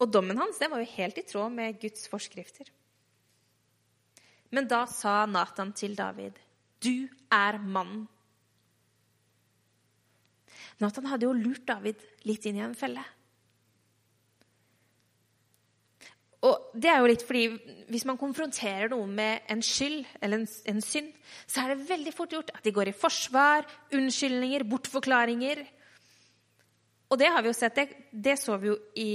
Og 0.00 0.08
dommen 0.08 0.38
hans 0.40 0.60
var 0.62 0.80
jo 0.80 0.94
helt 0.94 1.18
i 1.20 1.26
tråd 1.26 1.52
med 1.52 1.80
Guds 1.82 2.06
forskrifter. 2.08 2.70
Men 4.54 4.66
da 4.70 4.86
sa 4.88 5.26
Nathan 5.26 5.72
til 5.72 5.94
David, 5.94 6.38
'Du 6.80 7.08
er 7.30 7.58
mannen'. 7.58 8.06
Nathan 10.80 11.06
hadde 11.06 11.26
jo 11.26 11.32
lurt 11.32 11.66
David 11.66 12.00
litt 12.24 12.46
inn 12.46 12.56
i 12.56 12.64
en 12.64 12.74
felle. 12.74 13.04
Og 16.46 16.70
det 16.72 16.88
er 16.88 17.02
jo 17.02 17.08
litt 17.10 17.24
fordi 17.26 17.42
Hvis 17.92 18.06
man 18.08 18.16
konfronterer 18.20 18.88
noen 18.92 19.12
med 19.16 19.48
en 19.52 19.60
skyld 19.64 20.06
eller 20.22 20.40
en, 20.40 20.46
en 20.72 20.80
synd, 20.84 21.10
så 21.46 21.62
er 21.62 21.74
det 21.74 21.88
veldig 21.90 22.14
fort 22.16 22.32
gjort 22.32 22.52
at 22.54 22.64
de 22.64 22.72
går 22.72 22.90
i 22.92 22.96
forsvar, 22.96 23.66
unnskyldninger, 23.92 24.64
bortforklaringer. 24.70 25.64
Og 27.10 27.18
det 27.18 27.32
har 27.34 27.42
vi 27.42 27.50
jo 27.50 27.56
sett, 27.58 27.74
det, 27.74 28.06
det 28.12 28.36
så 28.38 28.56
vi 28.62 28.70
jo 28.70 28.76
i, 28.94 29.10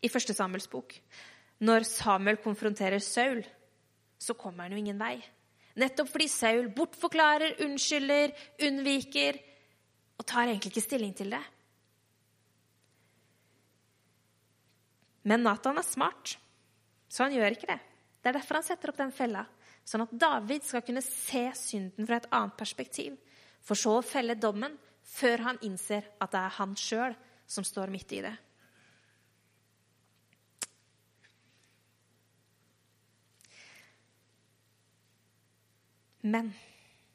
i 0.00 0.10
første 0.12 0.36
Samuels 0.36 0.68
bok. 0.70 0.94
når 1.58 1.82
Samuel 1.82 2.38
konfronterer 2.38 3.02
Saul, 3.02 3.42
så 4.18 4.34
kommer 4.38 4.62
han 4.62 4.72
jo 4.72 4.78
ingen 4.78 4.98
vei. 5.00 5.16
Nettopp 5.78 6.10
fordi 6.12 6.28
Saul 6.30 6.68
bortforklarer, 6.74 7.58
unnskylder, 7.66 8.30
unnviker 8.66 9.38
og 10.18 10.26
tar 10.26 10.46
egentlig 10.46 10.72
ikke 10.72 10.86
stilling 10.86 11.14
til 11.18 11.34
det. 11.34 11.42
Men 15.22 15.42
Nathan 15.42 15.80
er 15.80 15.86
smart, 15.86 16.36
så 17.08 17.26
han 17.26 17.34
gjør 17.34 17.56
ikke 17.56 17.70
det. 17.70 17.78
Det 18.22 18.30
er 18.30 18.36
derfor 18.38 18.58
han 18.58 18.66
setter 18.66 18.92
opp 18.92 18.98
den 19.00 19.14
fella, 19.14 19.44
sånn 19.88 20.04
at 20.04 20.12
David 20.12 20.66
skal 20.66 20.84
kunne 20.84 21.02
se 21.04 21.46
synden 21.56 22.06
fra 22.06 22.18
et 22.20 22.28
annet 22.34 22.58
perspektiv, 22.58 23.16
for 23.64 23.78
så 23.78 23.98
å 23.98 24.04
felle 24.04 24.38
dommen 24.38 24.76
før 25.08 25.46
han 25.46 25.62
innser 25.64 26.04
at 26.20 26.34
det 26.34 26.42
er 26.42 26.56
han 26.58 26.76
sjøl 26.78 27.16
som 27.48 27.64
står 27.64 27.90
midt 27.92 28.12
i 28.18 28.22
det. 28.26 28.34
Men 36.28 36.50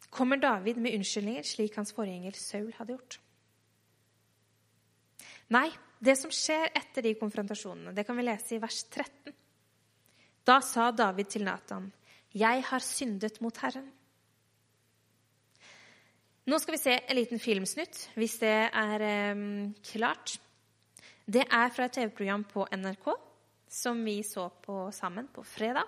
kommer 0.10 0.40
David 0.42 0.80
med 0.82 0.96
unnskyldninger, 0.98 1.46
slik 1.46 1.76
hans 1.78 1.94
forgjenger 1.94 2.38
Saul 2.40 2.72
hadde 2.78 2.96
gjort? 2.96 3.20
Nei, 5.54 5.68
det 6.04 6.16
som 6.20 6.32
skjer 6.34 6.72
etter 6.76 7.06
de 7.06 7.16
konfrontasjonene, 7.20 7.94
det 7.96 8.06
kan 8.08 8.18
vi 8.20 8.26
lese 8.26 8.58
i 8.58 8.62
vers 8.62 8.82
13. 8.92 9.34
Da 10.44 10.60
sa 10.66 10.92
David 10.92 11.32
til 11.32 11.46
Nathan, 11.48 11.92
'Jeg 12.34 12.64
har 12.68 12.80
syndet 12.80 13.42
mot 13.42 13.58
Herren'. 13.58 13.92
Nå 16.46 16.58
skal 16.60 16.74
vi 16.74 16.78
se 16.78 17.00
en 17.08 17.16
liten 17.16 17.40
filmsnutt, 17.40 18.10
hvis 18.16 18.38
det 18.40 18.70
er 18.74 19.02
eh, 19.02 19.72
klart. 19.84 20.40
Det 21.26 21.46
er 21.48 21.70
fra 21.70 21.86
et 21.86 21.92
TV-program 21.92 22.44
på 22.44 22.68
NRK 22.72 23.14
som 23.74 24.04
vi 24.06 24.22
så 24.24 24.50
på 24.62 24.92
sammen 24.92 25.28
på 25.34 25.44
fredag. 25.44 25.88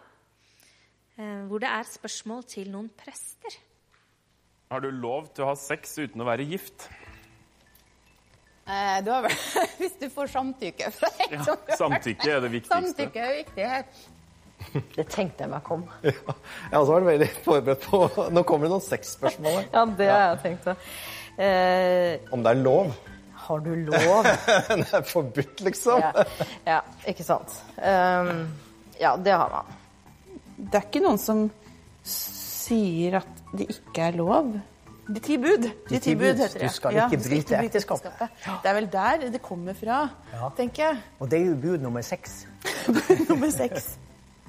Uh, 1.16 1.46
hvor 1.48 1.62
det 1.64 1.70
er 1.70 1.88
spørsmål 1.88 2.44
til 2.44 2.72
noen 2.74 2.90
prester. 2.98 3.54
Har 4.72 4.82
du 4.84 4.90
lov 4.92 5.30
til 5.32 5.46
å 5.46 5.54
ha 5.54 5.56
sex 5.56 5.94
uten 6.02 6.24
å 6.24 6.28
være 6.28 6.48
gift? 6.50 6.90
Eh, 8.66 8.98
du 9.06 9.12
har 9.12 9.22
vel, 9.28 9.38
hvis 9.80 9.98
du 10.02 10.08
får 10.10 10.32
samtykke 10.34 10.92
fra 10.96 11.10
en 11.28 11.34
Ja, 11.38 11.44
som 11.46 11.58
du 11.68 11.74
samtykke 11.78 12.30
er 12.34 12.46
det 12.46 12.52
viktigste. 12.56 12.82
Samtykke 12.82 13.26
er 13.26 13.34
viktig 13.44 13.68
her. 13.72 13.88
Det 14.96 15.04
tenkte 15.12 15.44
jeg 15.46 15.52
meg 15.52 15.66
kom. 15.68 15.84
Ja, 16.02 16.14
jeg 16.16 16.72
har 16.72 16.80
også 16.80 16.96
vært 16.96 17.10
veldig 17.12 17.28
forberedt 17.46 17.84
på 17.86 18.30
Nå 18.34 18.44
kommer 18.48 18.66
det 18.66 18.72
noen 18.74 18.86
sexspørsmål. 18.86 19.60
her. 19.60 19.68
Ja, 19.76 19.84
det 20.00 20.08
har 20.10 20.24
jeg 20.32 20.40
tenkt. 20.46 20.66
da. 20.66 20.76
Eh, 21.36 22.32
Om 22.34 22.46
det 22.46 22.56
er 22.56 22.64
lov? 22.64 22.96
har 23.46 23.60
du 23.60 23.76
lov? 23.76 24.24
det 24.70 24.94
er 24.94 25.04
forbudt, 25.06 25.62
liksom. 25.62 26.02
ja, 26.02 26.24
ja, 26.66 26.80
ikke 27.06 27.26
sant. 27.28 27.60
Um, 27.78 28.48
ja, 28.98 29.12
det 29.22 29.36
har 29.38 29.52
man. 29.54 29.76
Det 30.58 30.80
er 30.80 30.88
ikke 30.88 31.04
noen 31.04 31.20
som 31.22 31.44
sier 32.10 33.20
at 33.22 33.44
det 33.54 33.68
ikke 33.76 34.08
er 34.10 34.18
lov. 34.18 34.56
De 35.06 35.22
ti 35.22 35.38
bud. 35.38 35.68
De 35.90 36.00
ti 36.02 36.16
bud 36.18 36.40
heter 36.40 36.60
det. 36.60 36.70
Du 36.70 36.74
skal 36.74 36.98
ikke 36.98 37.22
bryte 37.22 37.60
ekteskapet. 37.62 38.40
Det 38.64 38.72
er 38.72 38.78
vel 38.80 38.88
der 38.90 39.28
det 39.34 39.42
kommer 39.44 39.78
fra, 39.78 40.08
tenker 40.58 40.88
jeg. 40.88 41.04
Og 41.20 41.30
det 41.30 41.42
er 41.42 41.52
jo 41.52 41.60
bud 41.62 41.84
nummer 41.84 42.02
seks. 42.06 42.46
Nummer 43.30 43.52
seks. 43.54 43.96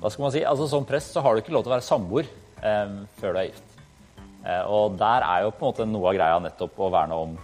Hva 0.00 0.12
skal 0.12 0.26
man 0.26 0.32
si? 0.32 0.42
Altså, 0.48 0.68
Som 0.68 0.86
prest 0.88 1.12
så 1.12 1.20
har 1.24 1.34
du 1.34 1.42
ikke 1.42 1.52
lov 1.52 1.64
til 1.64 1.72
å 1.72 1.76
være 1.76 1.84
samboer 1.84 2.28
eh, 2.64 2.96
før 3.20 3.36
du 3.36 3.40
er 3.42 3.50
gift. 3.50 3.76
Eh, 4.46 4.64
og 4.64 4.96
der 5.00 5.24
er 5.26 5.44
jo 5.44 5.52
på 5.52 5.64
en 5.64 5.70
måte 5.70 5.88
noe 5.88 6.10
av 6.10 6.18
greia 6.18 6.40
nettopp 6.44 6.80
å 6.80 6.90
verne 6.92 7.20
om 7.26 7.36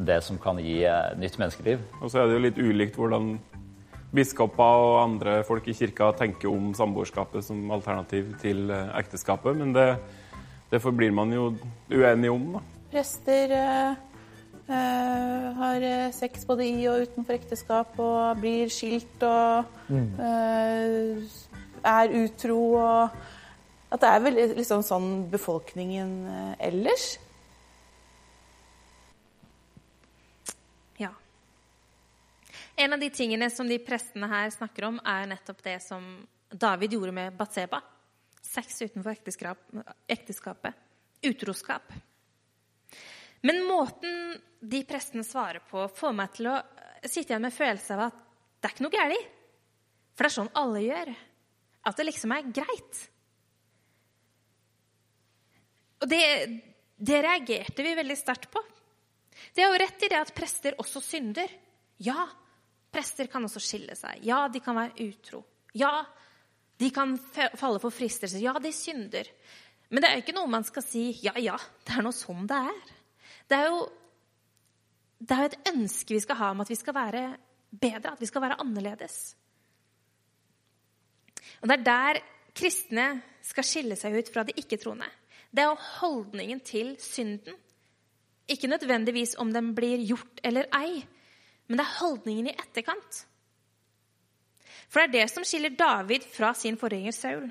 det 0.00 0.22
som 0.24 0.38
kan 0.40 0.60
gi 0.62 0.82
eh, 0.88 1.14
nytt 1.20 1.38
menneskeliv. 1.40 1.84
Og 2.00 2.12
så 2.12 2.22
er 2.22 2.28
det 2.28 2.36
jo 2.36 2.44
litt 2.46 2.60
ulikt 2.60 2.96
hvordan 3.00 3.34
biskoper 4.12 4.84
og 4.86 4.98
andre 5.02 5.38
folk 5.48 5.68
i 5.68 5.76
kirka 5.76 6.10
tenker 6.16 6.50
om 6.52 6.72
samboerskapet 6.76 7.44
som 7.46 7.70
alternativ 7.74 8.34
til 8.42 8.68
eh, 8.70 8.92
ekteskapet, 9.00 9.56
men 9.56 9.72
det, 9.76 9.88
det 10.72 10.80
forblir 10.80 11.12
man 11.12 11.32
jo 11.34 11.50
uenig 11.92 12.32
om. 12.32 12.46
da. 12.56 12.62
Prester 12.92 13.52
eh, 13.56 13.94
eh, 14.66 15.48
har 15.60 15.86
eh, 15.88 16.12
sex 16.16 16.46
både 16.48 16.66
i 16.68 16.86
og 16.90 17.04
utenfor 17.06 17.36
ekteskap 17.36 17.98
og 18.00 18.40
blir 18.40 18.72
skilt 18.72 19.26
og 19.28 19.92
eh, 19.92 21.22
er 21.82 22.18
utro 22.24 22.60
og 22.80 23.22
At 23.92 24.00
det 24.00 24.08
er 24.08 24.20
vel 24.24 24.38
liksom 24.56 24.80
sånn 24.80 25.08
befolkningen 25.28 26.12
eh, 26.32 26.52
ellers. 26.70 27.10
En 32.76 32.92
av 32.92 33.00
de 33.00 33.10
tingene 33.10 33.50
som 33.50 33.68
de 33.68 33.76
prestene 33.78 34.26
her 34.26 34.48
snakker 34.50 34.86
om, 34.88 35.00
er 35.04 35.28
nettopp 35.28 35.60
det 35.62 35.76
som 35.84 36.02
David 36.50 36.96
gjorde 36.96 37.12
med 37.14 37.36
Batseba. 37.36 37.82
Sex 38.52 38.82
utenfor 38.84 39.14
ekteskap, 39.14 39.60
ekteskapet. 40.10 40.76
Utroskap. 41.22 41.92
Men 43.42 43.62
måten 43.66 44.36
de 44.60 44.82
prestene 44.86 45.24
svarer 45.26 45.62
på, 45.70 45.86
får 45.88 46.12
meg 46.14 46.34
til 46.36 46.50
å 46.52 46.58
sitte 47.02 47.32
igjen 47.32 47.46
med 47.46 47.54
følelse 47.54 47.96
av 47.96 48.04
at 48.10 48.18
det 48.62 48.68
er 48.68 48.74
ikke 48.76 48.84
noe 48.84 48.94
galt. 48.94 49.30
For 50.12 50.22
det 50.22 50.28
er 50.28 50.36
sånn 50.36 50.52
alle 50.60 50.82
gjør. 50.84 51.14
At 51.88 51.98
det 51.98 52.06
liksom 52.06 52.34
er 52.36 52.52
greit. 52.54 53.00
Og 56.02 56.10
det, 56.10 56.22
det 56.98 57.22
reagerte 57.24 57.86
vi 57.86 57.96
veldig 57.98 58.18
sterkt 58.18 58.50
på. 58.52 58.62
Det 59.54 59.64
er 59.64 59.72
jo 59.72 59.80
rett 59.80 60.04
i 60.04 60.10
det 60.12 60.20
at 60.20 60.34
prester 60.36 60.76
også 60.82 61.02
synder. 61.02 61.50
Ja, 62.02 62.26
prester 62.92 63.30
kan 63.32 63.46
også 63.48 63.62
skille 63.62 63.96
seg. 63.98 64.22
Ja, 64.26 64.44
de 64.52 64.62
kan 64.62 64.78
være 64.78 65.08
utro. 65.08 65.42
Ja, 65.78 66.02
de 66.82 66.90
kan 66.94 67.14
falle 67.58 67.80
for 67.82 67.94
fristelser. 67.94 68.42
Ja, 68.42 68.54
de 68.60 68.72
synder. 68.74 69.28
Men 69.92 70.02
det 70.02 70.08
er 70.08 70.18
jo 70.18 70.24
ikke 70.24 70.36
noe 70.36 70.50
man 70.50 70.64
skal 70.66 70.84
si 70.84 71.10
ja, 71.22 71.34
ja, 71.40 71.58
det 71.86 71.98
er 71.98 72.04
nå 72.04 72.12
sånn 72.16 72.46
det 72.48 72.58
er. 72.58 72.92
Det 73.50 73.58
er 73.58 73.68
jo 73.70 73.82
det 75.22 75.36
er 75.36 75.46
et 75.46 75.70
ønske 75.70 76.16
vi 76.16 76.22
skal 76.22 76.38
ha 76.40 76.50
om 76.50 76.62
at 76.64 76.70
vi 76.72 76.78
skal 76.78 76.96
være 76.96 77.22
bedre, 77.70 78.14
at 78.14 78.20
vi 78.20 78.26
skal 78.26 78.42
være 78.42 78.58
annerledes. 78.62 79.18
Og 81.62 81.70
det 81.70 81.76
er 81.76 81.84
der 81.86 82.22
kristne 82.58 83.06
skal 83.46 83.66
skille 83.66 83.98
seg 83.98 84.16
ut 84.18 84.30
fra 84.32 84.42
de 84.46 84.56
ikke-troende. 84.58 85.06
Det 85.52 85.62
er 85.62 85.70
jo 85.70 85.84
holdningen 86.00 86.62
til 86.64 86.94
synden. 87.00 87.54
Ikke 88.50 88.70
nødvendigvis 88.70 89.36
om 89.38 89.52
den 89.54 89.70
blir 89.76 90.02
gjort 90.02 90.40
eller 90.42 90.66
ei, 90.74 91.04
men 91.68 91.78
det 91.78 91.84
er 91.84 91.98
holdningen 92.00 92.50
i 92.50 92.56
etterkant. 92.56 93.22
For 94.92 95.00
det 95.00 95.08
er 95.08 95.12
det 95.22 95.32
som 95.32 95.44
skiller 95.48 95.72
David 95.72 96.26
fra 96.28 96.52
sin 96.58 96.76
forgjenger 96.76 97.14
Saul. 97.16 97.46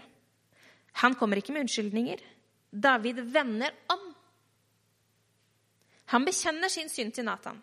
Han 1.01 1.15
kommer 1.17 1.41
ikke 1.41 1.55
med 1.55 1.65
unnskyldninger. 1.65 2.21
David 2.69 3.23
vender 3.33 3.73
om. 3.89 4.03
Han 6.13 6.27
bekjenner 6.27 6.69
sin 6.69 6.91
synd 6.91 7.15
til 7.15 7.25
Nathan. 7.25 7.57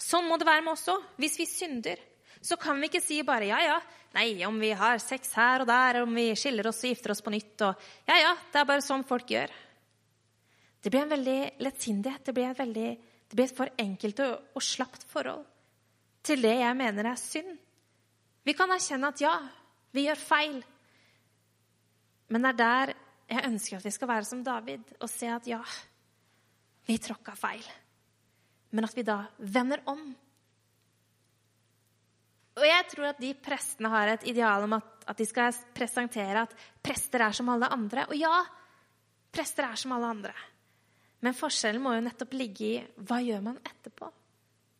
Sånn 0.00 0.24
må 0.30 0.38
det 0.38 0.48
være 0.48 0.62
med 0.64 0.72
oss 0.72 0.86
òg. 0.88 1.02
Hvis 1.20 1.36
vi 1.40 1.46
synder, 1.50 2.00
så 2.40 2.56
kan 2.60 2.80
vi 2.80 2.88
ikke 2.88 3.02
si 3.02 3.20
bare 3.26 3.50
ja, 3.50 3.58
ja, 3.60 3.76
nei, 4.14 4.28
om 4.46 4.56
vi 4.62 4.70
har 4.78 5.02
sex 5.02 5.34
her 5.36 5.64
og 5.64 5.68
der, 5.68 6.00
om 6.04 6.14
vi 6.16 6.30
skiller 6.38 6.70
oss 6.70 6.82
og 6.84 6.92
gifter 6.92 7.12
oss 7.14 7.22
på 7.24 7.32
nytt 7.34 7.66
og 7.66 7.88
Ja, 8.08 8.18
ja, 8.20 8.32
det 8.52 8.62
er 8.62 8.68
bare 8.68 8.84
sånn 8.84 9.04
folk 9.08 9.34
gjør. 9.34 9.52
Det 10.84 10.92
blir 10.92 11.04
en 11.04 11.14
veldig 11.14 11.38
lettsindighet. 11.64 12.24
Det 12.24 12.36
blir 12.36 12.50
et, 12.50 12.60
veldig, 12.60 12.88
det 13.28 13.36
blir 13.36 13.48
et 13.48 13.56
for 13.56 13.84
enkelt 13.84 14.24
og, 14.24 14.50
og 14.54 14.64
slapt 14.64 15.06
forhold 15.08 15.44
til 16.24 16.44
det 16.44 16.56
jeg 16.60 16.76
mener 16.78 17.10
er 17.10 17.20
synd. 17.20 17.54
Vi 18.44 18.54
kan 18.56 18.72
erkjenne 18.74 19.10
at 19.10 19.22
ja, 19.24 19.34
vi 19.94 20.06
gjør 20.06 20.20
feil. 20.20 20.58
Men 22.32 22.44
det 22.44 22.52
er 22.52 22.60
der 22.60 22.94
jeg 23.34 23.48
ønsker 23.48 23.78
at 23.78 23.86
vi 23.86 23.92
skal 23.94 24.10
være 24.10 24.28
som 24.28 24.42
David 24.44 24.96
og 25.00 25.08
se 25.08 25.30
at 25.32 25.46
ja, 25.48 25.62
vi 26.84 26.98
tråkka 27.00 27.34
feil. 27.38 27.64
Men 28.74 28.88
at 28.88 28.96
vi 28.96 29.04
da 29.06 29.22
vender 29.38 29.80
om. 29.88 30.02
Og 32.54 32.66
jeg 32.68 32.88
tror 32.90 33.08
at 33.10 33.22
de 33.22 33.32
prestene 33.34 33.90
har 33.90 34.12
et 34.12 34.26
ideal 34.30 34.66
om 34.66 34.76
at, 34.76 34.90
at 35.10 35.18
de 35.18 35.26
skal 35.26 35.56
presentere 35.74 36.44
at 36.44 36.52
prester 36.84 37.24
er 37.24 37.34
som 37.34 37.48
alle 37.50 37.70
andre. 37.72 38.04
Og 38.10 38.18
ja, 38.18 38.34
prester 39.34 39.66
er 39.66 39.80
som 39.80 39.94
alle 39.96 40.12
andre. 40.14 40.34
Men 41.24 41.36
forskjellen 41.36 41.82
må 41.82 41.94
jo 41.96 42.04
nettopp 42.04 42.36
ligge 42.36 42.66
i 42.66 42.76
hva 43.08 43.22
gjør 43.24 43.42
man 43.46 43.58
etterpå? 43.62 44.10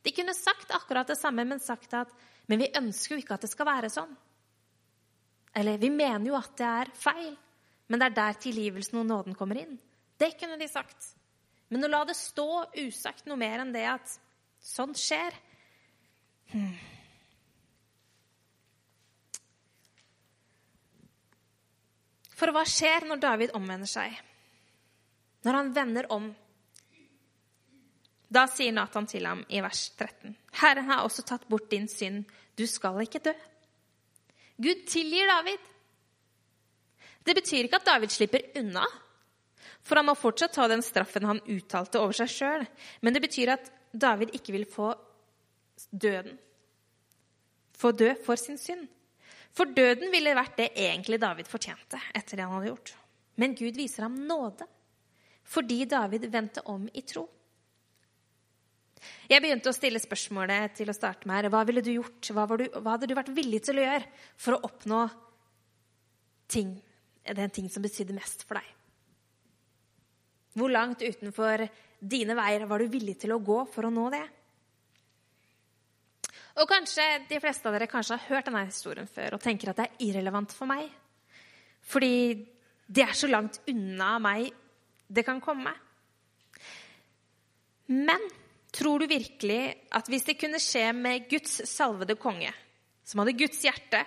De 0.04 0.12
kunne 0.12 0.36
sagt 0.36 0.74
akkurat 0.76 1.08
det 1.08 1.16
samme, 1.16 1.46
men 1.48 1.62
sagt 1.64 1.96
at 1.96 2.12
men 2.50 2.60
vi 2.60 2.72
ønsker 2.76 3.14
jo 3.14 3.22
ikke 3.22 3.38
at 3.38 3.46
det 3.46 3.52
skal 3.52 3.68
være 3.68 3.90
sånn. 3.92 4.12
Eller 5.54 5.78
vi 5.80 5.90
mener 5.92 6.28
jo 6.28 6.36
at 6.38 6.54
det 6.58 6.68
er 6.68 6.92
feil, 6.98 7.34
men 7.88 8.00
det 8.00 8.08
er 8.10 8.16
der 8.18 8.40
tilgivelsen 8.42 9.00
og 9.00 9.06
nåden 9.08 9.36
kommer 9.38 9.60
inn. 9.60 9.76
Det 10.18 10.34
kunne 10.40 10.58
de 10.60 10.68
sagt. 10.70 11.12
Men 11.72 11.86
å 11.86 11.90
la 11.90 12.02
det 12.08 12.16
stå 12.18 12.48
usagt 12.82 13.26
noe 13.28 13.40
mer 13.40 13.62
enn 13.62 13.72
det 13.74 13.86
at 13.88 14.16
sånn 14.64 14.94
skjer 14.96 15.36
hmm. 16.52 16.74
For 22.34 22.50
hva 22.50 22.64
skjer 22.66 23.06
når 23.06 23.20
David 23.22 23.52
omvender 23.56 23.88
seg? 23.88 24.14
Når 25.46 25.56
han 25.56 25.68
vender 25.76 26.08
om? 26.12 26.32
Da 28.34 28.46
sier 28.50 28.74
Nathan 28.74 29.06
til 29.06 29.26
ham 29.28 29.44
i 29.48 29.60
vers 29.62 29.86
13.: 29.98 30.34
Herren 30.60 30.90
har 30.90 31.04
også 31.04 31.22
tatt 31.26 31.46
bort 31.48 31.70
din 31.70 31.86
synd. 31.88 32.24
Du 32.58 32.66
skal 32.66 33.00
ikke 33.04 33.22
dø. 33.22 33.34
Gud 34.56 34.84
tilgir 34.90 35.30
David. 35.30 35.70
Det 37.24 37.34
betyr 37.34 37.66
ikke 37.66 37.80
at 37.80 37.86
David 37.86 38.12
slipper 38.12 38.42
unna, 38.60 38.84
for 39.82 39.96
han 39.98 40.06
må 40.06 40.14
fortsatt 40.18 40.54
ta 40.54 40.66
den 40.68 40.82
straffen 40.84 41.26
han 41.28 41.42
uttalte 41.50 42.00
over 42.00 42.16
seg 42.16 42.30
sjøl. 42.30 42.66
Men 43.02 43.14
det 43.14 43.22
betyr 43.24 43.54
at 43.54 43.70
David 43.92 44.34
ikke 44.36 44.54
vil 44.56 44.66
få 44.68 44.90
døden. 45.90 46.36
Få 47.74 47.92
dø 47.92 48.12
for 48.24 48.38
sin 48.40 48.58
synd. 48.58 48.86
For 49.54 49.70
døden 49.70 50.10
ville 50.10 50.34
vært 50.34 50.58
det 50.58 50.72
egentlig 50.74 51.20
David 51.22 51.48
fortjente 51.50 52.00
etter 52.14 52.36
det 52.36 52.46
han 52.46 52.56
hadde 52.56 52.72
gjort. 52.72 52.94
Men 53.38 53.54
Gud 53.58 53.78
viser 53.78 54.08
ham 54.08 54.18
nåde 54.26 54.66
fordi 55.44 55.84
David 55.84 56.22
vendte 56.32 56.62
om 56.72 56.86
i 56.96 57.02
tro. 57.04 57.26
Jeg 59.30 59.42
begynte 59.42 59.70
å 59.70 59.76
stille 59.76 60.00
spørsmålet 60.02 60.76
til 60.78 60.90
å 60.90 60.96
starte 60.96 61.28
med 61.28 61.38
her. 61.38 61.50
Hva 61.52 61.64
ville 61.68 61.82
du 61.84 61.92
gjort? 61.94 62.30
Hva, 62.34 62.46
du, 62.58 62.64
hva 62.78 62.94
hadde 62.96 63.08
du 63.10 63.16
vært 63.16 63.32
villig 63.36 63.62
til 63.66 63.80
å 63.80 63.86
gjøre 63.86 64.08
for 64.36 64.56
å 64.56 64.62
oppnå 64.68 65.00
ting, 66.52 66.74
den 67.24 67.52
ting 67.54 67.68
som 67.72 67.84
betydde 67.84 68.16
mest 68.16 68.46
for 68.46 68.60
deg? 68.60 68.70
Hvor 70.54 70.70
langt 70.70 71.02
utenfor 71.02 71.66
dine 71.98 72.36
veier 72.38 72.66
var 72.70 72.82
du 72.82 72.92
villig 72.92 73.16
til 73.24 73.34
å 73.34 73.42
gå 73.42 73.64
for 73.72 73.88
å 73.88 73.92
nå 73.92 74.06
det? 74.14 74.24
Og 76.62 76.70
kanskje 76.70 77.04
de 77.26 77.40
fleste 77.42 77.66
av 77.66 77.74
dere 77.74 77.90
kanskje 77.90 78.14
har 78.14 78.28
hørt 78.28 78.46
denne 78.46 78.66
historien 78.68 79.08
før 79.10 79.34
og 79.34 79.42
tenker 79.42 79.72
at 79.72 79.80
det 79.80 79.88
er 79.88 80.04
irrelevant 80.06 80.52
for 80.54 80.70
meg. 80.70 80.86
Fordi 81.84 82.14
det 82.86 83.02
er 83.02 83.16
så 83.18 83.26
langt 83.30 83.58
unna 83.70 84.14
meg 84.22 84.52
det 85.10 85.24
kan 85.26 85.40
komme. 85.42 85.72
Men 87.90 88.22
tror 88.74 89.02
du 89.02 89.08
virkelig 89.10 89.60
at 89.94 90.08
hvis 90.10 90.26
det 90.26 90.38
kunne 90.40 90.60
skje 90.62 90.88
med 90.96 91.28
Guds 91.30 91.60
salvede 91.70 92.16
konge, 92.20 92.50
som 93.04 93.22
hadde 93.22 93.36
Guds 93.38 93.62
hjerte, 93.64 94.02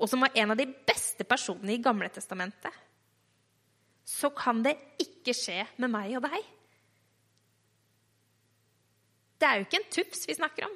og 0.00 0.08
som 0.08 0.22
var 0.24 0.36
en 0.38 0.54
av 0.54 0.60
de 0.60 0.68
beste 0.88 1.26
personene 1.28 1.74
i 1.74 1.82
Gamle 1.82 2.08
testamentet, 2.12 2.72
så 4.06 4.30
kan 4.34 4.62
det 4.64 4.76
ikke 5.02 5.34
skje 5.36 5.62
med 5.82 5.92
meg 5.92 6.16
og 6.18 6.24
deg? 6.24 6.38
Det 9.40 9.48
er 9.48 9.58
jo 9.58 9.66
ikke 9.66 9.80
en 9.80 9.92
tufs 9.94 10.26
vi 10.28 10.36
snakker 10.36 10.66
om. 10.66 10.72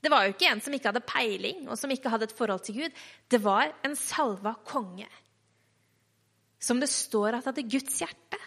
Det 0.00 0.10
var 0.12 0.24
jo 0.24 0.32
ikke 0.32 0.48
en 0.48 0.62
som 0.64 0.74
ikke 0.74 0.88
hadde 0.90 1.04
peiling, 1.04 1.66
og 1.68 1.76
som 1.76 1.92
ikke 1.92 2.12
hadde 2.12 2.28
et 2.28 2.36
forhold 2.36 2.62
til 2.64 2.78
Gud. 2.80 3.02
Det 3.28 3.40
var 3.44 3.72
en 3.84 3.96
salva 3.96 4.54
konge. 4.68 5.08
Som 6.60 6.80
det 6.80 6.88
står 6.92 7.36
at 7.36 7.48
hadde 7.48 7.68
Guds 7.68 8.00
hjerte. 8.00 8.40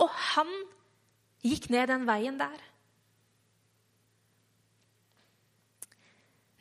Og 0.00 0.08
han 0.34 0.50
gikk 1.44 1.68
ned 1.72 1.90
den 1.92 2.06
veien 2.08 2.38
der. 2.40 2.60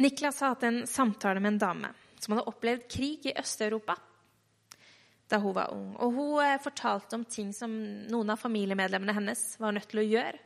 Niklas 0.04 0.42
har 0.42 0.56
hatt 0.56 0.66
en 0.68 0.84
samtale 0.90 1.40
med 1.40 1.54
en 1.54 1.62
dame 1.62 1.94
som 2.20 2.34
hadde 2.34 2.50
opplevd 2.50 2.90
krig 2.92 3.30
i 3.30 3.36
Øst-Europa 3.40 3.96
da 5.32 5.40
hun 5.42 5.56
var 5.56 5.72
ung. 5.74 5.94
Og 5.98 6.14
hun 6.14 6.44
eh, 6.44 6.60
fortalte 6.62 7.18
om 7.18 7.24
ting 7.26 7.54
som 7.56 7.72
noen 8.12 8.34
av 8.34 8.42
familiemedlemmene 8.42 9.16
hennes 9.18 9.42
var 9.62 9.74
nødt 9.74 9.88
til 9.90 10.04
å 10.04 10.06
gjøre. 10.06 10.42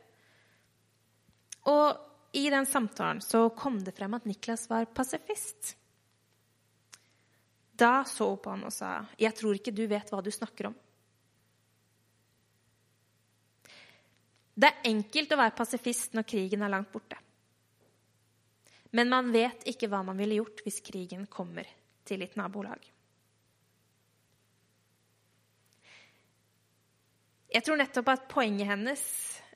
Og 1.68 2.38
i 2.38 2.46
den 2.52 2.68
samtalen 2.68 3.20
så 3.24 3.48
kom 3.56 3.80
det 3.84 3.96
frem 3.96 4.14
at 4.16 4.24
Niklas 4.28 4.68
var 4.70 4.88
pasifist. 4.94 5.74
Da 7.78 8.02
så 8.08 8.30
hun 8.32 8.40
på 8.42 8.50
han 8.50 8.64
og 8.64 8.72
sa, 8.72 9.06
'Jeg 9.18 9.34
tror 9.34 9.54
ikke 9.54 9.76
du 9.76 9.86
vet 9.86 10.10
hva 10.10 10.22
du 10.22 10.30
snakker 10.30 10.70
om'. 10.70 10.78
Det 14.58 14.66
er 14.66 14.90
enkelt 14.90 15.32
å 15.32 15.38
være 15.38 15.54
pasifist 15.54 16.16
når 16.18 16.26
krigen 16.26 16.64
er 16.66 16.72
langt 16.72 16.90
borte. 16.90 17.18
Men 18.90 19.10
man 19.12 19.28
vet 19.30 19.66
ikke 19.68 19.86
hva 19.90 20.00
man 20.02 20.18
ville 20.18 20.40
gjort 20.40 20.64
hvis 20.64 20.80
krigen 20.82 21.28
kommer 21.30 21.68
til 22.08 22.24
et 22.24 22.34
nabolag. 22.40 22.80
Jeg 27.48 27.64
tror 27.64 27.78
nettopp 27.80 28.10
at 28.12 28.26
poenget 28.28 28.68
hennes 28.68 29.02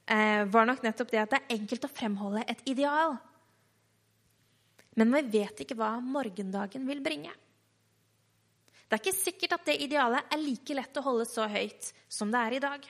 eh, 0.06 0.44
var 0.48 0.68
nok 0.68 0.84
nettopp 0.84 1.10
det 1.12 1.20
at 1.20 1.34
det 1.34 1.40
er 1.42 1.58
enkelt 1.58 1.88
å 1.88 1.92
fremholde 1.92 2.46
et 2.48 2.62
ideal. 2.70 3.18
Men 4.96 5.12
vi 5.16 5.40
vet 5.40 5.64
ikke 5.64 5.76
hva 5.80 5.96
morgendagen 6.04 6.86
vil 6.88 7.02
bringe. 7.04 7.32
Det 8.86 8.96
er 8.96 9.00
ikke 9.00 9.16
sikkert 9.16 9.56
at 9.56 9.68
det 9.68 9.80
idealet 9.84 10.32
er 10.32 10.40
like 10.40 10.76
lett 10.76 10.98
å 11.00 11.04
holde 11.04 11.24
så 11.28 11.48
høyt 11.48 11.92
som 12.12 12.32
det 12.32 12.40
er 12.40 12.56
i 12.56 12.64
dag. 12.64 12.88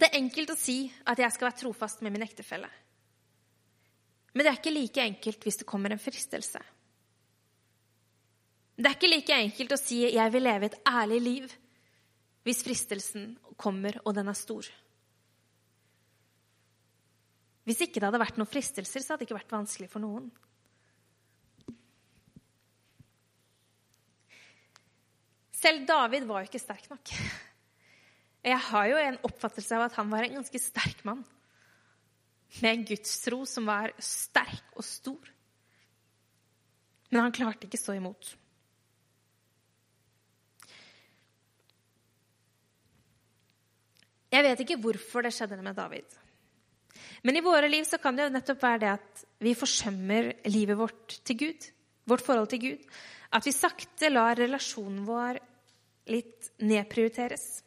Det 0.00 0.08
er 0.08 0.16
enkelt 0.16 0.54
å 0.54 0.56
si 0.56 0.86
at 1.04 1.20
jeg 1.20 1.32
skal 1.34 1.50
være 1.50 1.60
trofast 1.60 2.00
med 2.00 2.14
min 2.14 2.24
ektefelle. 2.24 2.68
Men 4.32 4.46
det 4.46 4.52
er 4.52 4.60
ikke 4.60 4.72
like 4.72 5.02
enkelt 5.04 5.44
hvis 5.44 5.60
det 5.60 5.68
kommer 5.68 5.92
en 5.92 6.00
fristelse. 6.00 6.60
Det 8.80 8.88
er 8.88 8.96
ikke 8.96 9.10
like 9.10 9.40
enkelt 9.44 9.74
å 9.76 9.80
si 9.80 9.98
'jeg 10.08 10.32
vil 10.32 10.42
leve 10.42 10.66
et 10.66 10.80
ærlig 10.88 11.20
liv' 11.20 11.56
hvis 12.44 12.62
fristelsen 12.64 13.36
kommer, 13.56 14.00
og 14.06 14.14
den 14.14 14.28
er 14.28 14.32
stor. 14.32 14.64
Hvis 17.64 17.82
ikke 17.82 18.00
det 18.00 18.08
hadde 18.08 18.22
vært 18.24 18.38
noen 18.38 18.48
fristelser, 18.48 19.00
så 19.00 19.12
hadde 19.12 19.18
det 19.18 19.28
ikke 19.28 19.38
vært 19.38 19.52
vanskelig 19.52 19.90
for 19.90 20.00
noen. 20.00 20.30
Selv 25.52 25.86
David 25.86 26.24
var 26.24 26.40
jo 26.40 26.48
ikke 26.48 26.58
sterk 26.58 26.88
nok. 26.88 27.12
Jeg 28.40 28.56
har 28.70 28.86
jo 28.88 29.00
en 29.00 29.18
oppfattelse 29.28 29.76
av 29.76 29.86
at 29.88 29.96
han 29.98 30.08
var 30.12 30.24
en 30.24 30.38
ganske 30.38 30.62
sterk 30.62 31.02
mann. 31.08 31.20
Med 32.60 32.70
en 32.72 32.86
gudstro 32.88 33.42
som 33.46 33.68
var 33.68 33.92
sterk 34.02 34.72
og 34.74 34.86
stor. 34.86 35.32
Men 37.10 37.26
han 37.26 37.34
klarte 37.34 37.68
ikke 37.68 37.80
stå 37.80 37.98
imot. 37.98 38.32
Jeg 44.30 44.46
vet 44.46 44.60
ikke 44.62 44.78
hvorfor 44.78 45.26
det 45.26 45.34
skjedde 45.34 45.58
med 45.62 45.76
David. 45.76 46.18
Men 47.26 47.36
i 47.36 47.44
våre 47.44 47.68
liv 47.68 47.84
så 47.84 47.98
kan 48.00 48.16
det 48.16 48.28
jo 48.28 48.34
nettopp 48.34 48.62
være 48.62 48.82
det 48.84 48.90
at 48.94 49.24
vi 49.42 49.56
forsømmer 49.58 50.30
livet 50.48 50.78
vårt 50.78 51.18
til 51.26 51.38
Gud. 51.42 51.66
Vårt 52.08 52.24
forhold 52.24 52.48
til 52.52 52.62
Gud. 52.62 52.84
At 53.34 53.46
vi 53.46 53.54
sakte 53.54 54.10
lar 54.10 54.38
relasjonen 54.38 55.02
vår 55.06 55.40
litt 56.10 56.52
nedprioriteres. 56.62 57.60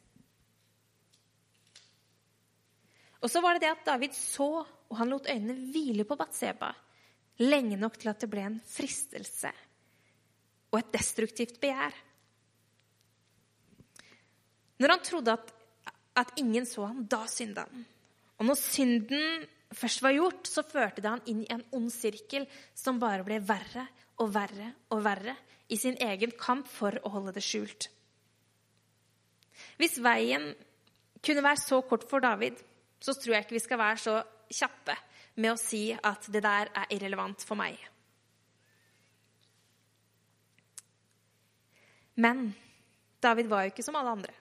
Og 3.23 3.31
så 3.31 3.41
var 3.41 3.55
det 3.55 3.63
det 3.63 3.71
at 3.71 3.85
David 3.87 4.15
så, 4.17 4.49
og 4.63 4.97
han 4.99 5.11
lot 5.11 5.29
øynene 5.31 5.71
hvile 5.71 6.05
på 6.07 6.17
Batseba 6.19 6.73
lenge 7.41 7.79
nok 7.79 7.95
til 7.97 8.11
at 8.11 8.21
det 8.21 8.29
ble 8.29 8.43
en 8.45 8.59
fristelse 8.61 9.49
og 10.73 10.77
et 10.79 10.91
destruktivt 10.93 11.55
begjær. 11.61 11.95
Når 14.83 14.93
han 14.93 15.05
trodde 15.07 15.33
at 15.33 15.53
at 16.15 16.33
ingen 16.37 16.65
så 16.65 16.87
ham, 16.89 17.05
da 17.09 17.25
synda 17.29 17.65
han. 17.69 17.85
Og 18.39 18.49
når 18.49 18.59
synden 18.59 19.47
først 19.73 20.03
var 20.05 20.15
gjort, 20.15 20.49
så 20.49 20.65
førte 20.65 21.01
det 21.01 21.09
han 21.09 21.23
inn 21.29 21.41
i 21.45 21.51
en 21.53 21.63
ond 21.73 21.89
sirkel 21.93 22.45
som 22.77 23.01
bare 23.01 23.25
ble 23.25 23.39
verre 23.45 23.87
og 24.21 24.29
verre 24.35 24.69
og 24.93 25.01
verre 25.05 25.35
i 25.73 25.79
sin 25.79 25.97
egen 26.01 26.35
kamp 26.37 26.69
for 26.69 26.99
å 27.01 27.13
holde 27.15 27.33
det 27.35 27.45
skjult. 27.45 27.89
Hvis 29.79 29.97
veien 30.03 30.51
kunne 31.23 31.45
være 31.45 31.61
så 31.61 31.79
kort 31.87 32.05
for 32.09 32.21
David, 32.23 32.59
så 33.03 33.15
tror 33.17 33.35
jeg 33.35 33.45
ikke 33.45 33.57
vi 33.57 33.63
skal 33.65 33.81
være 33.81 33.99
så 33.99 34.19
kjappe 34.53 34.95
med 35.35 35.53
å 35.53 35.59
si 35.59 35.89
at 35.95 36.29
det 36.31 36.43
der 36.45 36.71
er 36.71 36.93
irrelevant 36.93 37.43
for 37.43 37.59
meg. 37.59 37.75
Men 42.15 42.51
David 43.23 43.49
var 43.49 43.65
jo 43.65 43.73
ikke 43.73 43.85
som 43.85 43.97
alle 43.97 44.13
andre 44.13 44.35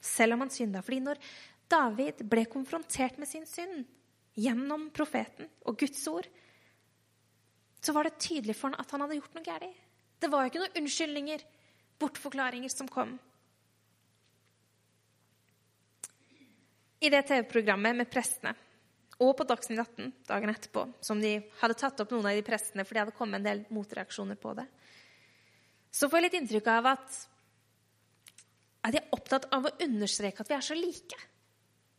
selv 0.00 0.36
om 0.36 0.44
han 0.44 0.52
synda. 0.52 0.82
Fordi 0.84 1.00
når 1.02 1.20
David 1.70 2.24
ble 2.30 2.44
konfrontert 2.50 3.18
med 3.18 3.28
sin 3.30 3.46
synd 3.48 3.86
gjennom 4.38 4.88
profeten 4.94 5.48
og 5.66 5.78
Guds 5.80 6.04
ord, 6.10 6.28
så 7.82 7.94
var 7.94 8.06
det 8.06 8.18
tydelig 8.22 8.56
for 8.58 8.70
han 8.70 8.80
at 8.80 8.90
han 8.94 9.04
hadde 9.04 9.18
gjort 9.18 9.36
noe 9.36 9.46
galt. 9.46 9.84
Det 10.18 10.30
var 10.30 10.44
jo 10.44 10.50
ikke 10.50 10.62
noen 10.64 10.80
unnskyldninger, 10.80 11.42
bortforklaringer, 12.02 12.70
som 12.72 12.88
kom. 12.90 13.12
I 17.00 17.10
det 17.10 17.22
TV-programmet 17.28 17.96
med 17.96 18.10
prestene 18.10 18.54
og 19.18 19.32
på 19.38 19.46
Dagsnytt 19.46 19.80
18 19.82 20.12
dagen 20.28 20.50
etterpå, 20.52 20.84
som 21.02 21.18
de 21.22 21.32
hadde 21.60 21.76
tatt 21.78 22.00
opp 22.04 22.12
noen 22.14 22.28
av 22.30 22.36
de 22.38 22.44
prestene, 22.46 22.84
for 22.86 22.94
det 22.94 23.02
hadde 23.02 23.16
kommet 23.18 23.40
en 23.40 23.48
del 23.48 23.64
motreaksjoner 23.74 24.38
på 24.38 24.52
det, 24.54 24.66
så 25.90 26.06
får 26.06 26.20
jeg 26.20 26.26
litt 26.28 26.36
inntrykk 26.38 26.70
av 26.70 26.88
at 26.92 27.18
er 28.86 28.94
de 28.94 29.02
opptatt 29.16 29.48
av 29.54 29.66
å 29.66 29.74
understreke 29.84 30.44
at 30.44 30.50
vi 30.50 30.56
er 30.56 30.64
så 30.64 30.76
like. 30.78 31.18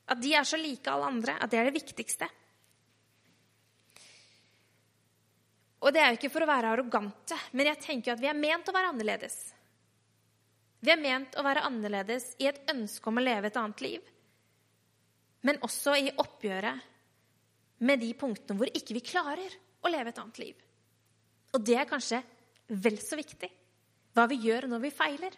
At 0.10 0.22
de 0.24 0.32
er 0.34 0.48
så 0.48 0.58
like 0.58 0.90
alle 0.90 1.10
andre. 1.12 1.36
At 1.38 1.52
det 1.52 1.60
er 1.60 1.68
det 1.68 1.76
viktigste. 1.76 2.30
Og 5.80 5.94
det 5.96 6.02
er 6.02 6.12
jo 6.12 6.20
ikke 6.20 6.32
for 6.34 6.44
å 6.44 6.50
være 6.50 6.72
arrogante, 6.74 7.38
men 7.56 7.70
jeg 7.70 7.82
tenker 7.84 8.14
at 8.14 8.22
vi 8.24 8.28
er 8.32 8.38
ment 8.38 8.68
å 8.68 8.76
være 8.76 8.94
annerledes. 8.94 9.38
Vi 10.80 10.92
er 10.92 11.00
ment 11.00 11.36
å 11.40 11.44
være 11.44 11.64
annerledes 11.68 12.34
i 12.40 12.48
et 12.50 12.60
ønske 12.72 13.12
om 13.12 13.20
å 13.20 13.24
leve 13.24 13.52
et 13.52 13.60
annet 13.60 13.84
liv. 13.84 14.10
Men 15.48 15.62
også 15.64 15.96
i 16.00 16.12
oppgjøret 16.20 16.88
med 17.88 18.02
de 18.02 18.12
punktene 18.20 18.60
hvor 18.60 18.72
ikke 18.76 18.98
vi 18.98 19.06
klarer 19.06 19.54
å 19.80 19.92
leve 19.92 20.12
et 20.12 20.20
annet 20.20 20.42
liv. 20.42 20.66
Og 21.56 21.64
det 21.66 21.78
er 21.80 21.88
kanskje 21.90 22.22
vel 22.70 23.00
så 23.02 23.18
viktig 23.18 23.50
hva 24.18 24.26
vi 24.30 24.40
gjør 24.44 24.68
når 24.70 24.84
vi 24.84 24.94
feiler. 24.94 25.38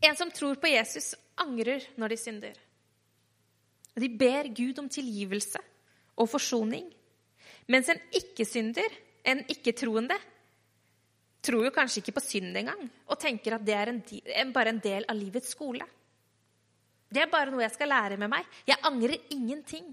En 0.00 0.16
som 0.16 0.30
tror 0.32 0.56
på 0.60 0.70
Jesus, 0.70 1.12
angrer 1.40 1.84
når 2.00 2.14
de 2.14 2.18
synder. 2.20 2.56
De 4.00 4.08
ber 4.08 4.48
Gud 4.56 4.78
om 4.80 4.88
tilgivelse 4.88 5.60
og 6.20 6.30
forsoning. 6.30 6.86
Mens 7.70 7.90
en 7.92 8.00
ikke-synder, 8.16 8.94
en 9.28 9.42
ikke-troende, 9.52 10.16
tror 11.44 11.66
jo 11.66 11.72
kanskje 11.74 12.02
ikke 12.02 12.16
på 12.18 12.24
synd 12.24 12.56
engang 12.60 12.82
og 13.08 13.18
tenker 13.20 13.56
at 13.56 13.64
det 13.64 13.76
er 13.76 13.92
en, 13.92 14.00
bare 14.52 14.74
en 14.74 14.80
del 14.82 15.06
av 15.08 15.16
livets 15.16 15.52
skole. 15.54 15.84
Det 17.10 17.24
er 17.24 17.30
bare 17.30 17.50
noe 17.50 17.64
jeg 17.64 17.74
skal 17.74 17.90
lære 17.90 18.18
med 18.20 18.30
meg. 18.30 18.46
Jeg 18.68 18.78
angrer 18.86 19.18
ingenting. 19.34 19.90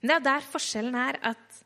Men 0.00 0.12
det 0.12 0.16
er 0.16 0.26
der 0.26 0.46
forskjellen 0.52 0.96
er 0.96 1.18
at 1.32 1.60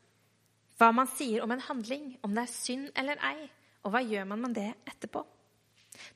hva 0.78 0.90
man 0.94 1.10
sier 1.10 1.44
om 1.44 1.52
en 1.54 1.62
handling, 1.62 2.16
om 2.26 2.32
det 2.34 2.46
er 2.46 2.50
synd 2.50 2.88
eller 2.98 3.20
ei, 3.30 3.46
og 3.86 3.94
hva 3.94 4.02
gjør 4.02 4.26
man 4.30 4.42
med 4.42 4.56
det 4.58 4.70
etterpå? 4.90 5.22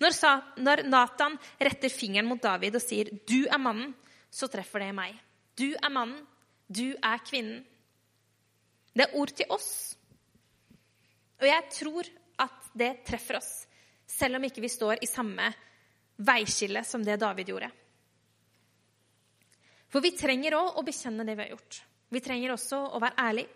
Når, 0.02 0.14
når 0.58 0.82
Nathan 0.88 1.36
retter 1.62 1.92
fingeren 1.92 2.26
mot 2.26 2.42
David 2.42 2.74
og 2.74 2.82
sier 2.82 3.10
'du 3.10 3.46
er 3.46 3.58
mannen', 3.62 3.94
så 4.30 4.48
treffer 4.50 4.82
det 4.82 4.94
meg. 4.94 5.14
Du 5.56 5.70
er 5.70 5.90
mannen, 5.90 6.26
du 6.68 6.94
er 7.02 7.22
kvinnen. 7.24 7.64
Det 8.94 9.06
er 9.06 9.14
ord 9.14 9.30
til 9.30 9.46
oss. 9.48 9.96
Og 11.38 11.46
jeg 11.46 11.62
tror 11.70 12.10
at 12.38 12.70
det 12.74 13.04
treffer 13.06 13.38
oss, 13.38 13.66
selv 14.06 14.36
om 14.36 14.44
ikke 14.44 14.60
vi 14.60 14.68
står 14.68 14.98
i 15.02 15.06
samme 15.06 15.54
veiskille 16.18 16.82
som 16.84 17.04
det 17.04 17.18
David 17.20 17.52
gjorde. 17.52 17.70
For 19.88 20.04
vi 20.04 20.12
trenger 20.16 20.56
òg 20.58 20.80
å 20.80 20.84
bekjenne 20.84 21.24
det 21.24 21.36
vi 21.38 21.46
har 21.46 21.54
gjort. 21.54 21.80
Vi 22.12 22.20
trenger 22.24 22.52
også 22.52 22.80
å 22.96 23.00
være 23.02 23.24
ærlige. 23.24 23.54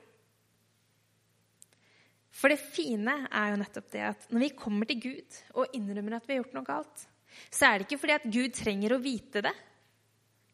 For 2.32 2.48
det 2.48 2.62
fine 2.64 3.14
er 3.28 3.50
jo 3.52 3.58
nettopp 3.60 3.90
det 3.92 4.04
at 4.08 4.24
når 4.32 4.46
vi 4.46 4.54
kommer 4.56 4.88
til 4.88 5.02
Gud 5.02 5.36
og 5.52 5.74
innrømmer 5.76 6.16
at 6.16 6.24
vi 6.26 6.34
har 6.34 6.40
gjort 6.40 6.56
noe 6.56 6.66
galt, 6.66 7.04
så 7.52 7.68
er 7.68 7.78
det 7.78 7.86
ikke 7.86 8.00
fordi 8.00 8.16
at 8.16 8.24
Gud 8.32 8.56
trenger 8.56 8.94
å 8.94 9.02
vite 9.02 9.42
det. 9.44 9.52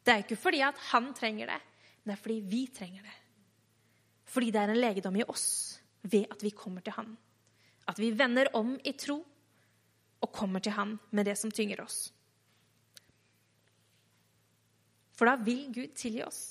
Det 0.03 0.13
er 0.13 0.25
ikke 0.25 0.39
fordi 0.39 0.61
at 0.65 0.79
han 0.89 1.09
trenger 1.15 1.51
det, 1.53 1.59
men 2.01 2.11
det 2.11 2.17
er 2.17 2.23
fordi 2.23 2.39
vi 2.51 2.61
trenger 2.75 3.07
det. 3.07 3.15
Fordi 4.29 4.51
det 4.53 4.61
er 4.61 4.73
en 4.73 4.81
legedom 4.83 5.17
i 5.17 5.25
oss 5.25 5.47
ved 6.01 6.27
at 6.31 6.43
vi 6.43 6.53
kommer 6.55 6.83
til 6.85 6.95
Han. 6.95 7.15
At 7.89 7.99
vi 7.99 8.11
vender 8.13 8.51
om 8.57 8.75
i 8.85 8.93
tro 8.93 9.17
og 10.19 10.31
kommer 10.35 10.63
til 10.63 10.75
Han 10.75 10.97
med 11.15 11.25
det 11.25 11.35
som 11.39 11.51
tynger 11.51 11.81
oss. 11.81 12.09
For 15.15 15.27
da 15.27 15.35
vil 15.43 15.67
Gud 15.75 15.95
tilgi 15.99 16.23
oss. 16.23 16.43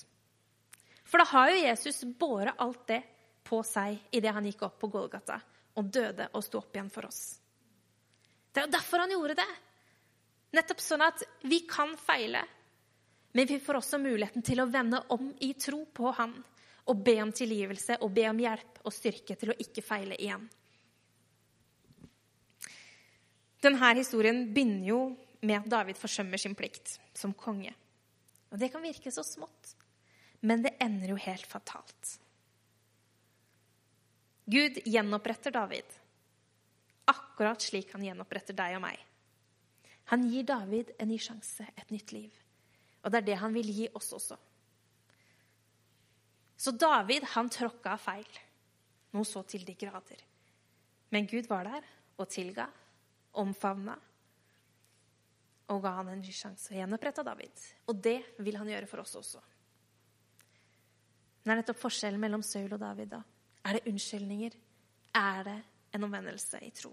For 1.09 1.21
da 1.21 1.25
har 1.31 1.51
jo 1.51 1.63
Jesus 1.63 2.03
båret 2.21 2.59
alt 2.61 2.83
det 2.91 3.01
på 3.49 3.63
seg 3.65 3.97
idet 4.13 4.35
han 4.37 4.45
gikk 4.45 4.67
opp 4.67 4.77
på 4.83 4.91
Golgata 4.93 5.39
og 5.81 5.89
døde 5.95 6.27
og 6.35 6.45
sto 6.45 6.61
opp 6.61 6.77
igjen 6.77 6.91
for 6.93 7.09
oss. 7.09 7.39
Det 8.53 8.61
er 8.61 8.67
jo 8.67 8.75
derfor 8.75 9.05
han 9.05 9.15
gjorde 9.15 9.39
det. 9.39 9.49
Nettopp 10.57 10.81
sånn 10.85 11.05
at 11.05 11.25
vi 11.49 11.63
kan 11.69 11.95
feile, 12.01 12.43
men 13.33 13.49
vi 13.49 13.59
får 13.61 13.81
også 13.81 14.01
muligheten 14.01 14.45
til 14.45 14.61
å 14.61 14.69
vende 14.69 15.01
om 15.15 15.31
i 15.45 15.53
tro 15.61 15.85
på 15.95 16.13
han 16.17 16.35
og 16.89 17.03
be 17.05 17.19
om 17.23 17.33
tilgivelse 17.37 17.99
og 18.05 18.13
be 18.17 18.25
om 18.31 18.41
hjelp 18.41 18.81
og 18.85 18.95
styrke 18.95 19.37
til 19.37 19.53
å 19.53 19.59
ikke 19.65 19.85
feile 19.85 20.17
igjen. 20.17 20.45
Denne 23.63 23.91
historien 23.99 24.45
begynner 24.55 24.87
jo 24.87 25.01
med 25.43 25.59
at 25.59 25.71
David 25.71 25.99
forsømmer 25.99 26.41
sin 26.41 26.55
plikt 26.59 26.97
som 27.17 27.35
konge. 27.35 27.75
Og 28.53 28.59
Det 28.59 28.71
kan 28.73 28.83
virke 28.83 29.11
så 29.13 29.23
smått, 29.27 29.75
men 30.41 30.63
det 30.63 30.77
ender 30.81 31.13
jo 31.13 31.19
helt 31.21 31.47
fatalt. 31.47 32.19
Gud 34.49 34.79
gjenoppretter 34.87 35.53
David, 35.53 35.85
akkurat 37.05 37.61
slik 37.61 37.93
han 37.93 38.05
gjenoppretter 38.07 38.57
deg 38.57 38.79
og 38.79 38.85
meg. 38.87 39.03
Han 40.09 40.25
gir 40.31 40.47
David 40.49 40.95
en 40.97 41.11
ny 41.11 41.19
sjanse, 41.21 41.67
et 41.77 41.91
nytt 41.93 42.15
liv. 42.17 42.33
Og 43.05 43.13
det 43.13 43.21
er 43.21 43.27
det 43.27 43.41
han 43.43 43.53
vil 43.53 43.69
gi 43.69 43.89
oss 43.99 44.09
også. 44.17 44.39
Så 46.59 46.73
David 46.73 47.27
han 47.35 47.51
tråkka 47.53 47.99
feil, 48.01 48.39
noe 49.13 49.29
så 49.29 49.45
til 49.47 49.67
de 49.69 49.77
grader. 49.79 50.25
Men 51.13 51.29
Gud 51.29 51.47
var 51.51 51.69
der 51.69 51.85
og 52.19 52.27
tilga, 52.33 52.67
omfavna 53.39 53.97
og 55.69 55.83
ga 55.85 55.93
han 55.99 56.13
en 56.13 56.23
ny 56.25 56.33
sjanse 56.33 56.73
og 56.73 56.79
gjenoppretta 56.79 57.25
David. 57.27 57.65
Og 57.91 57.99
det 58.01 58.19
vil 58.41 58.57
han 58.57 58.71
gjøre 58.71 58.89
for 58.89 59.03
oss 59.03 59.19
også. 59.21 59.43
Det 61.43 61.53
er 61.53 61.61
nettopp 61.61 61.81
forskjellen 61.81 62.21
mellom 62.21 62.45
Saul 62.45 62.73
og 62.73 62.81
David. 62.81 63.13
da. 63.13 63.21
Er 63.65 63.77
det 63.77 63.91
unnskyldninger? 63.91 64.57
Er 65.17 65.45
det 65.45 65.59
en 65.93 66.05
omvendelse 66.05 66.61
i 66.65 66.71
tro? 66.77 66.93